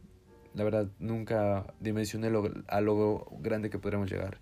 la 0.55 0.65
verdad 0.65 0.89
nunca 0.99 1.75
dimensioné 1.81 2.31
lo, 2.31 2.51
a 2.69 2.81
lo 2.81 3.27
grande 3.41 3.71
que 3.71 3.79
podremos 3.79 4.11
llegar. 4.11 4.39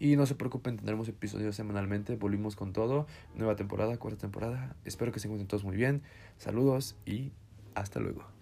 Y 0.00 0.14
no 0.16 0.26
se 0.26 0.36
preocupen, 0.36 0.76
tendremos 0.76 1.08
episodios 1.08 1.56
semanalmente. 1.56 2.14
Volvimos 2.14 2.54
con 2.54 2.72
todo. 2.72 3.06
Nueva 3.34 3.56
temporada, 3.56 3.96
cuarta 3.96 4.20
temporada. 4.20 4.76
Espero 4.84 5.10
que 5.10 5.18
se 5.18 5.26
encuentren 5.26 5.48
todos 5.48 5.64
muy 5.64 5.76
bien. 5.76 6.02
Saludos 6.36 6.96
y 7.04 7.32
hasta 7.74 7.98
luego. 7.98 8.37